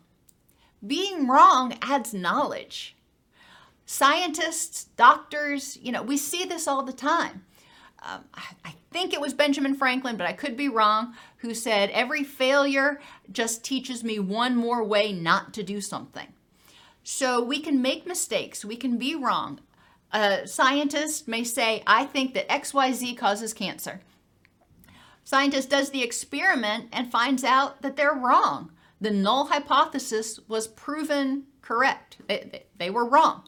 Being 0.87 1.29
wrong 1.29 1.77
adds 1.83 2.15
knowledge. 2.15 2.97
Scientists, 3.85 4.85
doctors, 4.97 5.77
you 5.77 5.93
know, 5.93 6.03
we 6.03 6.17
see 6.17 6.47
this 6.47 6.67
all 6.67 6.85
the 6.85 6.95
time. 6.95 7.45
Um, 8.01 8.25
I 8.65 8.73
think 8.91 9.13
it 9.13 9.21
was 9.21 9.35
Benjamin 9.35 9.75
Franklin, 9.75 10.17
but 10.17 10.27
I 10.27 10.33
could 10.33 10.57
be 10.57 10.71
wrong, 10.71 11.15
who 11.41 11.53
said, 11.53 11.91
Every 11.91 12.25
failure 12.25 12.99
just 13.31 13.63
teaches 13.63 14.03
me 14.03 14.19
one 14.19 14.57
more 14.57 14.83
way 14.83 15.13
not 15.13 15.53
to 15.53 15.63
do 15.63 15.83
something. 15.83 16.29
So 17.05 17.45
we 17.45 17.61
can 17.61 17.83
make 17.83 18.07
mistakes, 18.07 18.65
we 18.65 18.77
can 18.77 18.97
be 18.97 19.15
wrong. 19.15 19.61
A 20.13 20.47
scientist 20.47 21.29
may 21.29 21.45
say, 21.45 21.83
I 21.87 22.05
think 22.05 22.35
that 22.35 22.49
XYZ 22.49 23.17
causes 23.17 23.55
cancer. 23.55 24.01
Scientist 25.25 25.71
does 25.71 25.91
the 25.91 26.03
experiment 26.03 26.89
and 26.93 27.11
finds 27.11 27.45
out 27.45 27.83
that 27.83 27.97
they're 27.97 28.15
wrong. 28.15 28.73
The 29.01 29.11
null 29.11 29.47
hypothesis 29.47 30.41
was 30.49 30.67
proven 30.67 31.45
correct. 31.63 32.19
They, 32.27 32.65
they 32.77 32.91
were 32.91 33.09
wrong. 33.09 33.45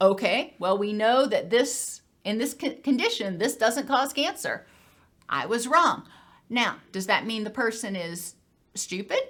Okay, 0.00 0.54
well, 0.58 0.76
we 0.76 0.92
know 0.92 1.26
that 1.26 1.50
this 1.50 2.02
in 2.24 2.36
this 2.36 2.52
condition, 2.52 3.38
this 3.38 3.56
doesn't 3.56 3.88
cause 3.88 4.12
cancer. 4.12 4.66
I 5.28 5.46
was 5.46 5.66
wrong. 5.66 6.06
Now, 6.50 6.76
does 6.92 7.06
that 7.06 7.26
mean 7.26 7.44
the 7.44 7.50
person 7.50 7.96
is 7.96 8.34
stupid? 8.74 9.20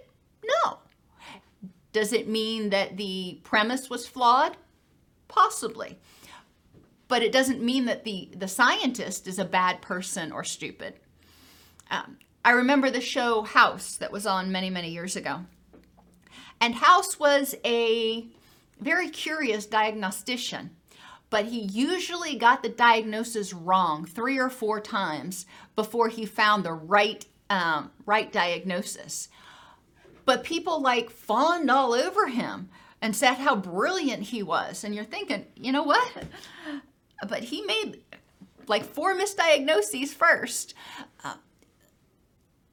No. 0.45 0.79
Does 1.93 2.13
it 2.13 2.29
mean 2.29 2.71
that 2.71 2.97
the 2.97 3.41
premise 3.45 3.89
was 3.89 4.07
flawed? 4.07 4.57
Possibly. 5.29 5.99
But 7.09 7.23
it 7.23 7.33
doesn't 7.33 7.63
mean 7.63 7.87
that 7.87 8.05
the, 8.05 8.29
the 8.37 8.49
scientist 8.49 9.27
is 9.27 9.39
a 9.39 9.45
bad 9.45 9.81
person 9.81 10.31
or 10.31 10.45
stupid. 10.45 10.95
Um, 11.91 12.19
I 12.45 12.51
remember 12.53 12.91
the 12.91 13.01
show 13.01 13.43
House 13.43 13.97
that 13.97 14.13
was 14.13 14.27
on 14.27 14.53
many, 14.53 14.71
many 14.71 14.91
years 14.91 15.17
ago. 15.17 15.41
And 16.61 16.75
House 16.75 17.19
was 17.19 17.55
a 17.65 18.27
very 18.81 19.09
curious 19.09 19.67
diagnostician 19.67 20.71
but 21.31 21.47
he 21.47 21.61
usually 21.61 22.37
got 22.37 22.63
the 22.63 22.69
diagnosis 22.69 23.53
wrong 23.53 24.05
three 24.05 24.39
or 24.39 24.49
four 24.49 24.81
times 24.81 25.47
before 25.77 26.09
he 26.09 26.25
found 26.25 26.65
the 26.65 26.73
right 26.73 27.27
um, 27.51 27.91
right 28.05 28.31
diagnosis. 28.31 29.29
But 30.25 30.45
people 30.45 30.83
like 30.83 31.11
fawned 31.11 31.71
all 31.71 31.95
over 31.95 32.27
him 32.29 32.69
and 33.01 33.17
said 33.17 33.35
how 33.35 33.57
brilliant 33.57 34.25
he 34.25 34.43
was, 34.43 34.85
and 34.85 34.95
you're 34.95 35.05
thinking, 35.05 35.47
you 35.55 35.73
know 35.73 35.85
what? 35.85 36.25
But 37.27 37.45
he 37.45 37.63
made 37.63 38.03
like 38.69 38.85
four 38.85 39.15
misdiagnoses 39.15 40.09
first. 40.09 40.75
Uh, 41.25 41.35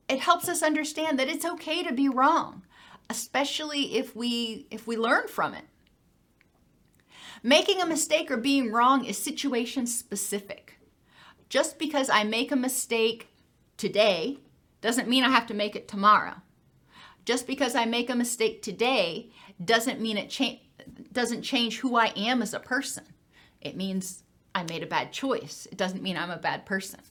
it 0.07 0.19
helps 0.19 0.47
us 0.47 0.61
understand 0.61 1.17
that 1.19 1.29
it's 1.29 1.45
okay 1.45 1.83
to 1.83 1.93
be 1.93 2.09
wrong, 2.09 2.63
especially 3.09 3.95
if 3.95 4.15
we 4.15 4.67
if 4.69 4.85
we 4.85 4.97
learn 4.97 5.27
from 5.27 5.53
it. 5.53 5.65
Making 7.41 7.81
a 7.81 7.85
mistake 7.85 8.31
or 8.31 8.37
being 8.37 8.71
wrong 8.71 9.05
is 9.05 9.17
situation 9.17 9.87
specific. 9.87 10.79
Just 11.49 11.77
because 11.77 12.09
I 12.09 12.23
make 12.23 12.51
a 12.51 12.55
mistake 12.55 13.27
today 13.77 14.39
doesn't 14.81 15.07
mean 15.07 15.23
I 15.23 15.29
have 15.29 15.47
to 15.47 15.53
make 15.53 15.75
it 15.75 15.87
tomorrow. 15.87 16.35
Just 17.23 17.47
because 17.47 17.75
I 17.75 17.85
make 17.85 18.09
a 18.09 18.15
mistake 18.15 18.61
today 18.61 19.29
doesn't 19.63 20.01
mean 20.01 20.17
it 20.17 20.29
cha- 20.29 20.59
doesn't 21.11 21.41
change 21.41 21.79
who 21.79 21.95
I 21.95 22.13
am 22.15 22.41
as 22.41 22.53
a 22.53 22.59
person. 22.59 23.05
It 23.61 23.75
means 23.75 24.23
I 24.55 24.63
made 24.63 24.81
a 24.81 24.87
bad 24.87 25.11
choice. 25.11 25.67
It 25.69 25.77
doesn't 25.77 26.01
mean 26.01 26.17
I'm 26.17 26.31
a 26.31 26.37
bad 26.37 26.65
person. 26.65 27.01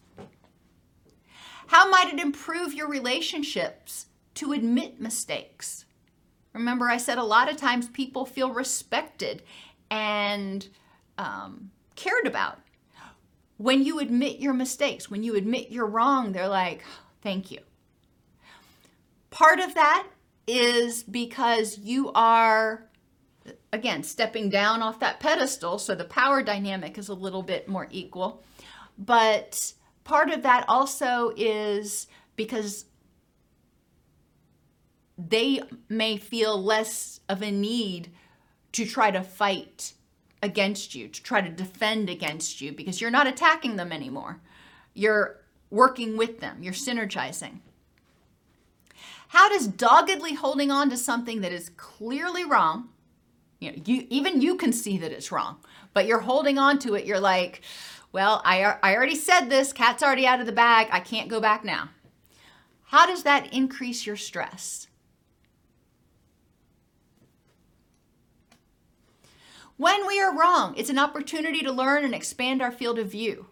How 1.67 1.89
might 1.91 2.13
it 2.13 2.19
improve 2.19 2.73
your 2.73 2.89
relationships 2.89 4.07
to 4.35 4.53
admit 4.53 5.01
mistakes? 5.01 5.85
Remember, 6.55 6.89
I 6.89 6.97
said 6.97 7.19
a 7.19 7.23
lot 7.23 7.51
of 7.51 7.57
times 7.57 7.89
people 7.89 8.25
feel 8.25 8.53
respected 8.53 9.43
and 9.91 10.67
um, 11.19 11.71
cared 11.97 12.27
about. 12.27 12.59
When 13.57 13.85
you 13.85 14.01
admit 14.01 14.41
your 14.41 14.55
mistakes, 14.55 15.11
when 15.11 15.23
you 15.23 15.37
admit 15.37 15.71
you're 15.71 15.87
wrong, 15.87 16.33
they're 16.33 16.49
like, 16.49 16.83
thank 17.23 17.51
you. 17.51 17.61
Part 19.31 19.61
of 19.61 19.75
that 19.75 20.07
is 20.47 21.03
because 21.03 21.79
you 21.79 22.11
are, 22.15 22.87
again, 23.73 24.03
stepping 24.03 24.49
down 24.49 24.83
off 24.83 25.01
that 25.01 25.21
pedestal, 25.21 25.79
so 25.79 25.95
the 25.95 26.05
power 26.05 26.43
dynamic 26.43 26.99
is 26.99 27.09
a 27.09 27.15
little 27.15 27.43
bit 27.43 27.69
more 27.69 27.89
equal. 27.91 28.43
But 28.99 29.73
part 30.05 30.31
of 30.31 30.43
that 30.43 30.65
also 30.69 31.33
is 31.37 32.07
because 32.37 32.87
they 35.17 35.61
may 35.89 36.17
feel 36.17 36.61
less 36.63 37.21
of 37.29 37.43
a 37.43 37.51
need 37.51 38.11
to 38.73 38.85
try 38.85 39.11
to 39.11 39.23
fight 39.23 39.93
against 40.43 40.95
you, 40.95 41.09
to 41.09 41.23
try 41.23 41.41
to 41.41 41.49
defend 41.49 42.11
against 42.11 42.61
you, 42.61 42.73
because 42.73 43.01
you're 43.01 43.11
not 43.11 43.27
attacking 43.27 43.77
them 43.77 43.93
anymore. 43.93 44.41
You're 44.93 45.41
working 45.71 46.17
with 46.17 46.41
them, 46.41 46.63
you're 46.63 46.73
synergizing. 46.73 47.61
How 49.29 49.49
does 49.49 49.67
doggedly 49.67 50.35
holding 50.35 50.71
on 50.71 50.91
to 50.91 50.97
something 50.97 51.41
that 51.41 51.53
is 51.53 51.71
clearly 51.71 52.45
wrong, 52.45 52.91
you 53.65 53.73
know, 53.73 53.83
you 53.85 54.07
even 54.11 54.41
you 54.41 54.57
can 54.57 54.73
see 54.73 54.99
that 54.99 55.13
it's 55.13 55.33
wrong, 55.33 55.57
but 55.93 56.07
you're 56.07 56.21
holding 56.21 56.59
on 56.59 56.79
to 56.81 56.95
it, 56.95 57.07
you're 57.07 57.21
like, 57.21 57.63
well, 58.13 58.43
I, 58.45 58.77
I 58.83 58.95
already 58.95 59.17
said 59.17 59.47
this, 59.47 59.73
cat's 59.73 60.03
already 60.03 60.27
out 60.27 60.41
of 60.41 60.47
the 60.47 60.53
bag, 60.53 60.89
I 60.91 61.01
can't 61.01 61.29
go 61.29 61.41
back 61.41 61.65
now. 61.65 61.91
How 62.85 63.07
does 63.07 63.23
that 63.25 63.53
increase 63.53 64.07
your 64.07 64.17
stress? 64.17 64.87
When 69.77 70.07
we 70.07 70.21
are 70.21 70.37
wrong, 70.37 70.75
it's 70.77 70.91
an 70.91 71.01
opportunity 71.01 71.61
to 71.63 71.73
learn 71.73 72.05
and 72.05 72.15
expand 72.15 72.63
our 72.63 72.71
field 72.71 72.99
of 72.99 73.11
view. 73.11 73.47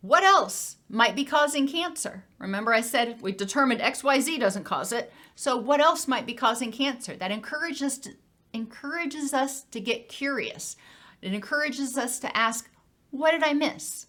What 0.00 0.22
else 0.22 0.76
might 0.88 1.16
be 1.16 1.24
causing 1.24 1.66
cancer? 1.66 2.24
Remember, 2.38 2.72
I 2.72 2.82
said 2.82 3.20
we 3.20 3.32
determined 3.32 3.80
XYZ 3.80 4.38
doesn't 4.38 4.64
cause 4.64 4.92
it. 4.92 5.12
So, 5.34 5.56
what 5.56 5.80
else 5.80 6.06
might 6.06 6.26
be 6.26 6.34
causing 6.34 6.70
cancer? 6.70 7.16
That 7.16 7.32
encourages, 7.32 7.98
us 7.98 8.08
encourages 8.54 9.34
us 9.34 9.62
to 9.64 9.80
get 9.80 10.08
curious. 10.08 10.76
It 11.20 11.34
encourages 11.34 11.96
us 11.98 12.18
to 12.20 12.36
ask, 12.36 12.70
What 13.10 13.32
did 13.32 13.42
I 13.42 13.52
miss? 13.52 14.06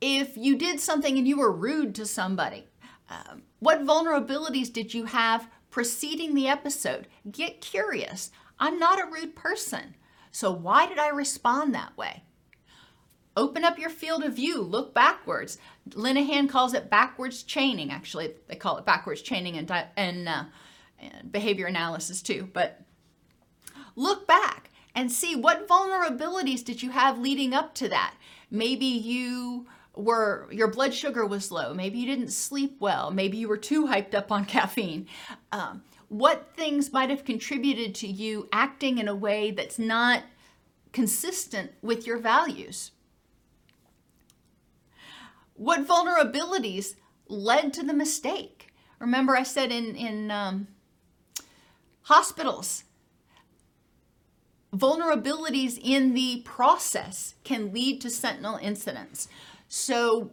If 0.00 0.36
you 0.36 0.56
did 0.56 0.80
something 0.80 1.16
and 1.16 1.28
you 1.28 1.38
were 1.38 1.52
rude 1.52 1.94
to 1.96 2.06
somebody, 2.06 2.66
um, 3.08 3.42
what 3.60 3.84
vulnerabilities 3.84 4.72
did 4.72 4.94
you 4.94 5.04
have 5.04 5.48
preceding 5.70 6.34
the 6.34 6.48
episode? 6.48 7.06
Get 7.30 7.60
curious. 7.60 8.30
I'm 8.58 8.78
not 8.78 9.00
a 9.00 9.10
rude 9.10 9.36
person. 9.36 9.94
So 10.30 10.50
why 10.50 10.86
did 10.86 10.98
I 10.98 11.08
respond 11.08 11.74
that 11.74 11.96
way? 11.96 12.24
Open 13.36 13.64
up 13.64 13.78
your 13.78 13.90
field 13.90 14.22
of 14.24 14.34
view, 14.34 14.60
look 14.60 14.92
backwards. 14.92 15.58
Linehan 15.90 16.48
calls 16.48 16.74
it 16.74 16.90
backwards 16.90 17.42
chaining. 17.42 17.90
Actually, 17.90 18.34
they 18.46 18.56
call 18.56 18.76
it 18.76 18.84
backwards 18.84 19.22
chaining 19.22 19.56
and, 19.56 19.70
and, 19.96 20.28
uh, 20.28 20.44
behavior 21.30 21.66
analysis 21.66 22.22
too. 22.22 22.48
But 22.52 22.80
look 23.96 24.26
back 24.26 24.70
and 24.94 25.10
see 25.10 25.36
what 25.36 25.68
vulnerabilities 25.68 26.64
did 26.64 26.82
you 26.82 26.90
have 26.90 27.18
leading 27.18 27.54
up 27.54 27.74
to 27.76 27.88
that. 27.88 28.14
Maybe 28.50 28.86
you 28.86 29.66
were 29.94 30.48
your 30.50 30.68
blood 30.68 30.94
sugar 30.94 31.26
was 31.26 31.50
low. 31.50 31.74
Maybe 31.74 31.98
you 31.98 32.06
didn't 32.06 32.32
sleep 32.32 32.76
well. 32.80 33.10
Maybe 33.10 33.36
you 33.36 33.48
were 33.48 33.56
too 33.56 33.86
hyped 33.86 34.14
up 34.14 34.32
on 34.32 34.44
caffeine. 34.46 35.06
Um, 35.50 35.82
what 36.08 36.52
things 36.54 36.92
might 36.92 37.10
have 37.10 37.24
contributed 37.24 37.94
to 37.96 38.06
you 38.06 38.48
acting 38.52 38.98
in 38.98 39.08
a 39.08 39.14
way 39.14 39.50
that's 39.50 39.78
not 39.78 40.24
consistent 40.92 41.72
with 41.80 42.06
your 42.06 42.18
values? 42.18 42.90
What 45.54 45.86
vulnerabilities 45.86 46.96
led 47.28 47.72
to 47.74 47.82
the 47.82 47.94
mistake? 47.94 48.74
Remember, 48.98 49.36
I 49.36 49.42
said 49.42 49.72
in 49.72 49.96
in 49.96 50.30
um, 50.30 50.68
hospitals, 52.02 52.84
vulnerabilities 54.74 55.78
in 55.82 56.14
the 56.14 56.42
process 56.44 57.34
can 57.44 57.72
lead 57.72 58.00
to 58.00 58.10
sentinel 58.10 58.58
incidents. 58.60 59.28
So, 59.68 60.32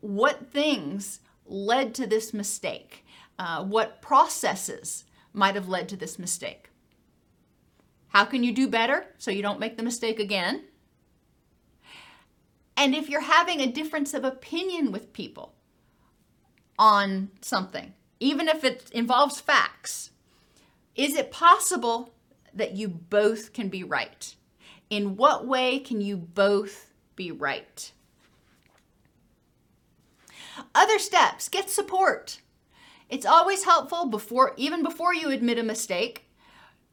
what 0.00 0.50
things 0.50 1.20
led 1.46 1.94
to 1.94 2.06
this 2.06 2.34
mistake? 2.34 3.04
Uh, 3.38 3.64
what 3.64 4.00
processes 4.00 5.04
might 5.32 5.54
have 5.54 5.68
led 5.68 5.88
to 5.88 5.96
this 5.96 6.18
mistake? 6.18 6.70
How 8.08 8.24
can 8.24 8.44
you 8.44 8.52
do 8.52 8.68
better 8.68 9.06
so 9.18 9.30
you 9.30 9.42
don't 9.42 9.58
make 9.58 9.76
the 9.76 9.82
mistake 9.82 10.20
again? 10.20 10.64
And 12.76 12.94
if 12.94 13.08
you're 13.08 13.20
having 13.20 13.60
a 13.60 13.66
difference 13.66 14.14
of 14.14 14.24
opinion 14.24 14.92
with 14.92 15.12
people 15.12 15.54
on 16.78 17.30
something, 17.40 17.94
even 18.20 18.48
if 18.48 18.64
it 18.64 18.90
involves 18.92 19.40
facts, 19.40 20.10
is 20.94 21.16
it 21.16 21.30
possible 21.30 22.14
that 22.52 22.72
you 22.72 22.88
both 22.88 23.52
can 23.52 23.68
be 23.68 23.82
right? 23.82 24.34
In 24.90 25.16
what 25.16 25.46
way 25.46 25.78
can 25.78 26.00
you 26.00 26.16
both 26.16 26.92
be 27.16 27.30
right? 27.30 27.92
Other 30.74 30.98
steps 30.98 31.48
get 31.48 31.70
support. 31.70 32.40
It's 33.08 33.26
always 33.26 33.64
helpful 33.64 34.06
before, 34.06 34.54
even 34.56 34.82
before 34.82 35.14
you 35.14 35.30
admit 35.30 35.58
a 35.58 35.62
mistake, 35.62 36.26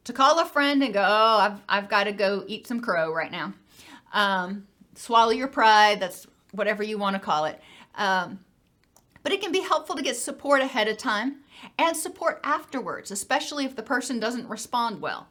to 0.04 0.12
call 0.12 0.38
a 0.40 0.44
friend 0.44 0.82
and 0.82 0.92
go, 0.92 1.00
Oh, 1.00 1.38
I've, 1.38 1.60
I've 1.68 1.88
got 1.88 2.04
to 2.04 2.12
go 2.12 2.44
eat 2.46 2.66
some 2.66 2.80
crow 2.80 3.12
right 3.12 3.30
now. 3.30 3.54
Um, 4.12 4.66
swallow 4.94 5.30
your 5.30 5.48
pride, 5.48 6.00
that's 6.00 6.26
whatever 6.50 6.82
you 6.82 6.98
want 6.98 7.14
to 7.14 7.20
call 7.20 7.44
it. 7.46 7.60
Um, 7.94 8.40
but 9.22 9.32
it 9.32 9.40
can 9.40 9.52
be 9.52 9.60
helpful 9.60 9.96
to 9.96 10.02
get 10.02 10.16
support 10.16 10.60
ahead 10.60 10.88
of 10.88 10.96
time 10.96 11.40
and 11.78 11.96
support 11.96 12.40
afterwards, 12.42 13.10
especially 13.10 13.64
if 13.64 13.76
the 13.76 13.82
person 13.82 14.18
doesn't 14.18 14.48
respond 14.48 15.00
well. 15.00 15.28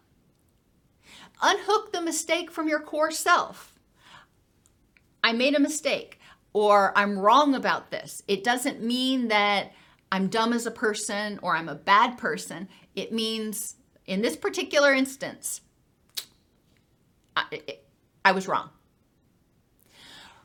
Unhook 1.42 1.92
the 1.92 2.02
mistake 2.02 2.52
from 2.52 2.68
your 2.68 2.80
core 2.80 3.12
self. 3.12 3.74
I 5.24 5.34
made 5.34 5.56
a 5.56 5.60
mistake 5.60 6.20
or 6.54 6.98
I'm 6.98 7.18
wrong 7.18 7.56
about 7.56 7.92
this. 7.92 8.22
It 8.28 8.44
doesn't 8.44 8.82
mean 8.82 9.28
that 9.30 9.72
I'm 10.12 10.28
dumb 10.28 10.54
as 10.54 10.66
a 10.66 10.72
person 10.72 11.40
or 11.42 11.56
I'm 11.56 11.70
a 11.70 11.76
bad 11.76 12.18
person. 12.18 12.68
It 12.96 13.12
means, 13.12 13.76
in 14.06 14.22
this 14.22 14.36
particular 14.36 14.94
instance, 14.94 15.62
I, 17.36 17.62
I 18.26 18.32
was 18.34 18.48
wrong. 18.48 18.70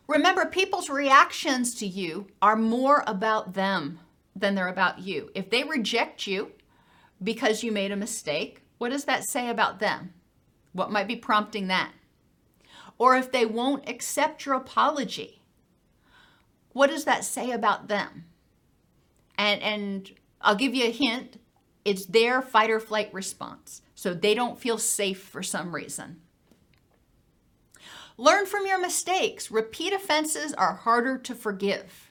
Remember, 0.09 0.47
people's 0.47 0.89
reactions 0.89 1.75
to 1.77 1.87
you 1.87 2.29
are 2.41 2.57
more 2.57 3.03
about 3.07 3.55
them 3.55 3.99
than 4.35 4.55
they're 4.55 4.69
about 4.69 5.01
you. 5.01 5.31
If 5.35 5.51
they 5.51 5.65
reject 5.65 6.27
you 6.27 6.53
because 7.23 7.63
you 7.63 7.73
made 7.73 7.91
a 7.91 7.97
mistake, 7.97 8.63
what 8.79 8.91
does 8.91 9.05
that 9.05 9.25
say 9.25 9.49
about 9.49 9.81
them? 9.81 10.13
What 10.73 10.93
might 10.93 11.09
be 11.09 11.17
prompting 11.17 11.69
that? 11.69 11.93
Or 12.99 13.17
if 13.17 13.33
they 13.33 13.47
won't 13.47 13.89
accept 13.89 14.47
your 14.47 14.55
apology, 14.55 15.43
what 16.73 16.91
does 16.91 17.05
that 17.05 17.25
say 17.25 17.51
about 17.51 17.89
them? 17.89 18.27
And 19.39 19.63
and 19.63 20.11
I'll 20.41 20.55
give 20.55 20.75
you 20.75 20.85
a 20.85 20.91
hint. 20.91 21.41
It's 21.85 22.07
their 22.07 22.43
fight 22.43 22.71
or 22.71 22.81
flight 22.81 23.13
response. 23.13 23.83
So 23.95 24.13
they 24.13 24.35
don't 24.35 24.59
feel 24.59 24.79
safe 24.79 25.23
for 25.23 25.43
some 25.43 25.75
reason. 25.75 26.21
Learn 28.19 28.47
from 28.47 28.67
your 28.67 28.81
mistakes. 28.81 29.51
Repeat 29.51 29.93
offenses 29.93 30.55
are 30.55 30.75
harder 30.75 31.19
to 31.19 31.35
forgive. 31.35 32.11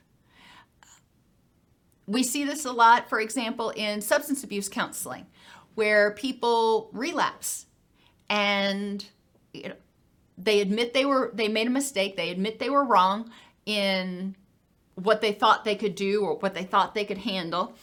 We 2.08 2.22
see 2.24 2.44
this 2.44 2.66
a 2.66 2.72
lot, 2.72 3.10
for 3.10 3.20
example, 3.20 3.72
in 3.72 4.02
substance 4.02 4.44
abuse 4.44 4.70
counseling, 4.70 5.26
where 5.74 6.12
people 6.12 6.90
relapse 6.94 7.66
and 8.30 9.04
you 9.54 9.70
know, 9.70 9.76
they 10.38 10.60
admit 10.60 10.94
they 10.94 11.06
were 11.06 11.32
they 11.34 11.48
made 11.48 11.68
a 11.68 11.72
mistake, 11.72 12.16
they 12.16 12.30
admit 12.30 12.60
they 12.60 12.70
were 12.70 12.84
wrong 12.84 13.32
in 13.66 14.36
what 14.96 15.22
they 15.22 15.32
thought 15.32 15.66
they 15.66 15.76
could 15.76 15.96
do 15.96 16.22
or 16.22 16.38
what 16.38 16.54
they 16.54 16.64
thought 16.64 16.94
they 16.94 17.06
could 17.06 17.18
handle, 17.18 17.76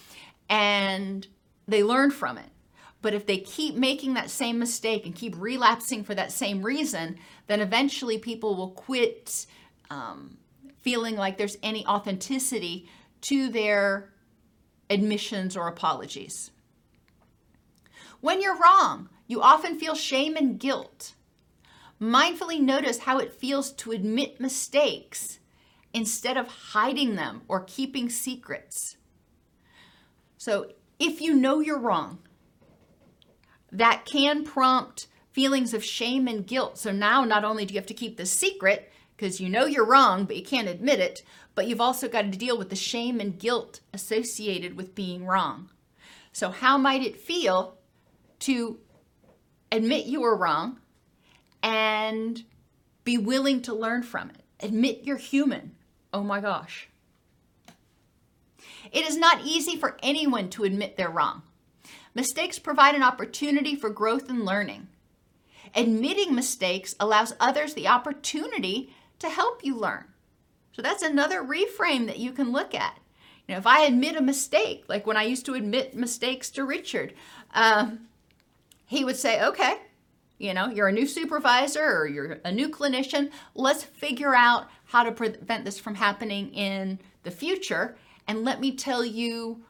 and 0.48 1.26
they 1.66 1.82
learn 1.82 2.10
from 2.10 2.38
it. 2.38 2.46
But 3.00 3.14
if 3.14 3.26
they 3.26 3.38
keep 3.38 3.74
making 3.74 4.14
that 4.14 4.30
same 4.30 4.58
mistake 4.58 5.06
and 5.06 5.14
keep 5.14 5.34
relapsing 5.36 6.04
for 6.04 6.14
that 6.14 6.30
same 6.30 6.62
reason, 6.62 7.18
then 7.46 7.60
eventually 7.60 8.18
people 8.18 8.54
will 8.54 8.70
quit 8.70 9.46
um, 9.90 10.38
feeling 10.80 11.16
like 11.16 11.38
there's 11.38 11.58
any 11.62 11.86
authenticity 11.86 12.88
to 13.22 13.48
their 13.48 14.12
admissions 14.90 15.56
or 15.56 15.68
apologies. 15.68 16.50
When 18.20 18.40
you're 18.40 18.58
wrong, 18.58 19.08
you 19.26 19.40
often 19.42 19.78
feel 19.78 19.94
shame 19.94 20.36
and 20.36 20.58
guilt. 20.58 21.14
Mindfully 22.00 22.60
notice 22.60 22.98
how 22.98 23.18
it 23.18 23.32
feels 23.32 23.72
to 23.72 23.92
admit 23.92 24.40
mistakes 24.40 25.38
instead 25.94 26.36
of 26.36 26.48
hiding 26.48 27.16
them 27.16 27.42
or 27.48 27.60
keeping 27.64 28.08
secrets. 28.08 28.96
So, 30.36 30.72
if 30.98 31.20
you 31.20 31.34
know 31.34 31.60
you're 31.60 31.78
wrong, 31.78 32.18
that 33.70 34.04
can 34.04 34.44
prompt 34.44 35.06
feelings 35.32 35.74
of 35.74 35.84
shame 35.84 36.28
and 36.28 36.46
guilt. 36.46 36.78
So 36.78 36.92
now 36.92 37.24
not 37.24 37.44
only 37.44 37.64
do 37.64 37.74
you 37.74 37.80
have 37.80 37.86
to 37.86 37.94
keep 37.94 38.16
the 38.16 38.26
secret 38.26 38.92
because 39.16 39.40
you 39.40 39.48
know 39.48 39.66
you're 39.66 39.84
wrong, 39.84 40.24
but 40.24 40.36
you 40.36 40.42
can't 40.42 40.68
admit 40.68 41.00
it, 41.00 41.22
but 41.54 41.66
you've 41.66 41.80
also 41.80 42.08
got 42.08 42.22
to 42.22 42.38
deal 42.38 42.58
with 42.58 42.70
the 42.70 42.76
shame 42.76 43.20
and 43.20 43.38
guilt 43.38 43.80
associated 43.92 44.76
with 44.76 44.94
being 44.94 45.24
wrong. 45.26 45.70
So, 46.32 46.50
how 46.50 46.78
might 46.78 47.02
it 47.02 47.20
feel 47.20 47.78
to 48.40 48.78
admit 49.70 50.06
you 50.06 50.22
were 50.22 50.36
wrong 50.36 50.80
and 51.62 52.42
be 53.04 53.18
willing 53.18 53.60
to 53.62 53.74
learn 53.74 54.02
from 54.02 54.30
it? 54.30 54.42
Admit 54.60 55.04
you're 55.04 55.18
human. 55.18 55.76
Oh 56.12 56.22
my 56.22 56.40
gosh. 56.40 56.88
It 58.90 59.06
is 59.06 59.16
not 59.16 59.44
easy 59.44 59.76
for 59.76 59.96
anyone 60.02 60.50
to 60.50 60.64
admit 60.64 60.96
they're 60.96 61.10
wrong. 61.10 61.42
Mistakes 62.14 62.58
provide 62.58 62.94
an 62.94 63.02
opportunity 63.02 63.74
for 63.74 63.88
growth 63.88 64.28
and 64.28 64.44
learning. 64.44 64.88
Admitting 65.74 66.34
mistakes 66.34 66.94
allows 67.00 67.34
others 67.40 67.74
the 67.74 67.88
opportunity 67.88 68.92
to 69.18 69.28
help 69.28 69.64
you 69.64 69.76
learn. 69.76 70.04
So 70.72 70.82
that's 70.82 71.02
another 71.02 71.42
reframe 71.42 72.06
that 72.06 72.18
you 72.18 72.32
can 72.32 72.52
look 72.52 72.74
at. 72.74 72.98
You 73.46 73.54
know, 73.54 73.58
if 73.58 73.66
I 73.66 73.82
admit 73.82 74.16
a 74.16 74.22
mistake, 74.22 74.84
like 74.88 75.06
when 75.06 75.16
I 75.16 75.24
used 75.24 75.46
to 75.46 75.54
admit 75.54 75.96
mistakes 75.96 76.50
to 76.50 76.64
Richard, 76.64 77.14
um, 77.54 78.08
he 78.86 79.04
would 79.04 79.16
say, 79.16 79.42
"Okay, 79.42 79.78
you 80.38 80.52
know, 80.54 80.68
you're 80.68 80.88
a 80.88 80.92
new 80.92 81.06
supervisor 81.06 81.84
or 81.84 82.06
you're 82.06 82.40
a 82.44 82.50
new 82.50 82.68
clinician. 82.68 83.30
Let's 83.54 83.84
figure 83.84 84.34
out 84.34 84.68
how 84.86 85.04
to 85.04 85.12
prevent 85.12 85.64
this 85.64 85.78
from 85.78 85.94
happening 85.94 86.52
in 86.52 86.98
the 87.22 87.30
future. 87.30 87.96
And 88.26 88.44
let 88.44 88.60
me 88.60 88.74
tell 88.74 89.04
you 89.04 89.62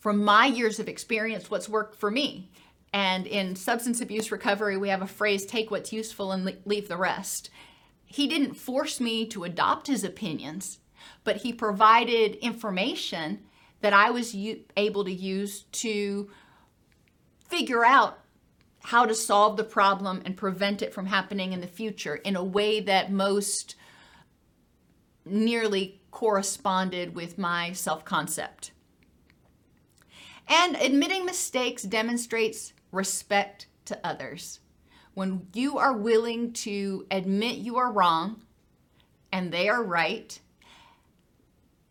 from 0.00 0.24
my 0.24 0.46
years 0.46 0.80
of 0.80 0.88
experience 0.88 1.48
what's 1.48 1.68
worked 1.68 1.94
for 1.94 2.10
me. 2.10 2.50
And 2.96 3.26
in 3.26 3.56
substance 3.56 4.00
abuse 4.00 4.32
recovery, 4.32 4.78
we 4.78 4.88
have 4.88 5.02
a 5.02 5.06
phrase 5.06 5.44
take 5.44 5.70
what's 5.70 5.92
useful 5.92 6.32
and 6.32 6.50
leave 6.64 6.88
the 6.88 6.96
rest. 6.96 7.50
He 8.06 8.26
didn't 8.26 8.54
force 8.54 9.00
me 9.00 9.26
to 9.26 9.44
adopt 9.44 9.86
his 9.86 10.02
opinions, 10.02 10.78
but 11.22 11.36
he 11.36 11.52
provided 11.52 12.36
information 12.36 13.40
that 13.82 13.92
I 13.92 14.08
was 14.08 14.34
able 14.78 15.04
to 15.04 15.12
use 15.12 15.64
to 15.72 16.30
figure 17.46 17.84
out 17.84 18.18
how 18.84 19.04
to 19.04 19.14
solve 19.14 19.58
the 19.58 19.64
problem 19.64 20.22
and 20.24 20.34
prevent 20.34 20.80
it 20.80 20.94
from 20.94 21.04
happening 21.04 21.52
in 21.52 21.60
the 21.60 21.66
future 21.66 22.14
in 22.14 22.34
a 22.34 22.42
way 22.42 22.80
that 22.80 23.12
most 23.12 23.74
nearly 25.26 26.00
corresponded 26.10 27.14
with 27.14 27.36
my 27.36 27.72
self 27.72 28.06
concept. 28.06 28.70
And 30.48 30.76
admitting 30.76 31.26
mistakes 31.26 31.82
demonstrates 31.82 32.72
respect 32.96 33.66
to 33.86 33.98
others. 34.04 34.60
When 35.14 35.46
you 35.54 35.78
are 35.78 35.92
willing 35.92 36.52
to 36.54 37.06
admit 37.10 37.58
you 37.58 37.76
are 37.76 37.90
wrong 37.90 38.42
and 39.32 39.52
they 39.52 39.68
are 39.68 39.82
right, 39.82 40.38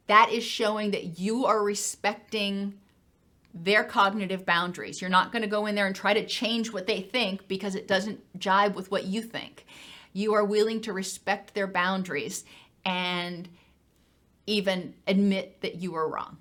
that 0.07 0.31
is 0.31 0.43
showing 0.43 0.91
that 0.91 1.19
you 1.19 1.45
are 1.45 1.63
respecting 1.63 2.75
their 3.53 3.83
cognitive 3.83 4.45
boundaries. 4.45 5.01
You're 5.01 5.09
not 5.09 5.31
going 5.31 5.41
to 5.41 5.47
go 5.47 5.65
in 5.65 5.75
there 5.75 5.87
and 5.87 5.95
try 5.95 6.13
to 6.13 6.25
change 6.25 6.71
what 6.71 6.87
they 6.87 7.01
think 7.01 7.47
because 7.47 7.73
it 7.73 7.87
doesn't 7.87 8.19
jibe 8.37 8.75
with 8.75 8.91
what 8.91 9.05
you 9.05 9.21
think. 9.21 9.65
You 10.13 10.33
are 10.33 10.43
willing 10.43 10.81
to 10.81 10.93
respect 10.93 11.53
their 11.53 11.67
boundaries 11.67 12.43
and 12.83 13.47
even 14.45 14.93
admit 15.07 15.61
that 15.61 15.75
you 15.75 15.95
are 15.95 16.07
wrong. 16.07 16.37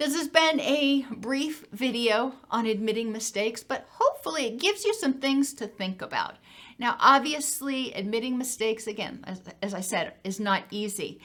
This 0.00 0.16
has 0.16 0.28
been 0.28 0.60
a 0.60 1.04
brief 1.14 1.66
video 1.72 2.32
on 2.50 2.64
admitting 2.64 3.12
mistakes, 3.12 3.62
but 3.62 3.86
hopefully 3.90 4.46
it 4.46 4.58
gives 4.58 4.82
you 4.82 4.94
some 4.94 5.12
things 5.12 5.52
to 5.52 5.66
think 5.66 6.00
about. 6.00 6.36
Now, 6.78 6.96
obviously, 6.98 7.92
admitting 7.92 8.38
mistakes, 8.38 8.86
again, 8.86 9.22
as, 9.24 9.42
as 9.60 9.74
I 9.74 9.82
said, 9.82 10.14
is 10.24 10.40
not 10.40 10.62
easy, 10.70 11.20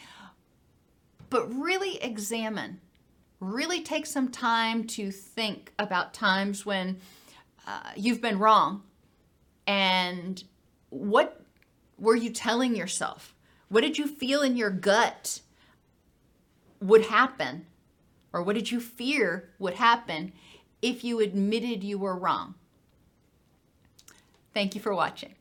but 1.30 1.48
really 1.56 2.04
examine, 2.04 2.82
really 3.40 3.82
take 3.82 4.06
some 4.06 4.28
time 4.28 4.84
to 4.88 5.10
think 5.10 5.72
about 5.80 6.14
times 6.14 6.66
when 6.66 6.98
uh, 7.66 7.92
you've 7.96 8.20
been 8.20 8.40
wrong 8.40 8.84
and 9.66 10.44
what 10.90 11.46
were 11.98 12.18
you 12.18 12.30
telling 12.30 12.76
yourself? 12.76 13.36
What 13.70 13.86
did 13.86 13.98
you 13.98 14.06
feel 14.06 14.42
in 14.42 14.58
your 14.58 14.70
gut 14.70 15.40
would 16.82 17.06
happen? 17.06 17.68
Or 18.36 18.44
what 18.44 18.56
did 18.56 18.70
you 18.70 18.82
fear 18.82 19.50
would 19.60 19.76
happen 19.76 20.34
if 20.82 21.06
you 21.06 21.22
admitted 21.22 21.86
you 21.86 21.98
were 21.98 22.18
wrong? 22.18 22.56
Thank 24.54 24.76
you 24.76 24.82
for 24.82 24.94
watching. 24.94 25.32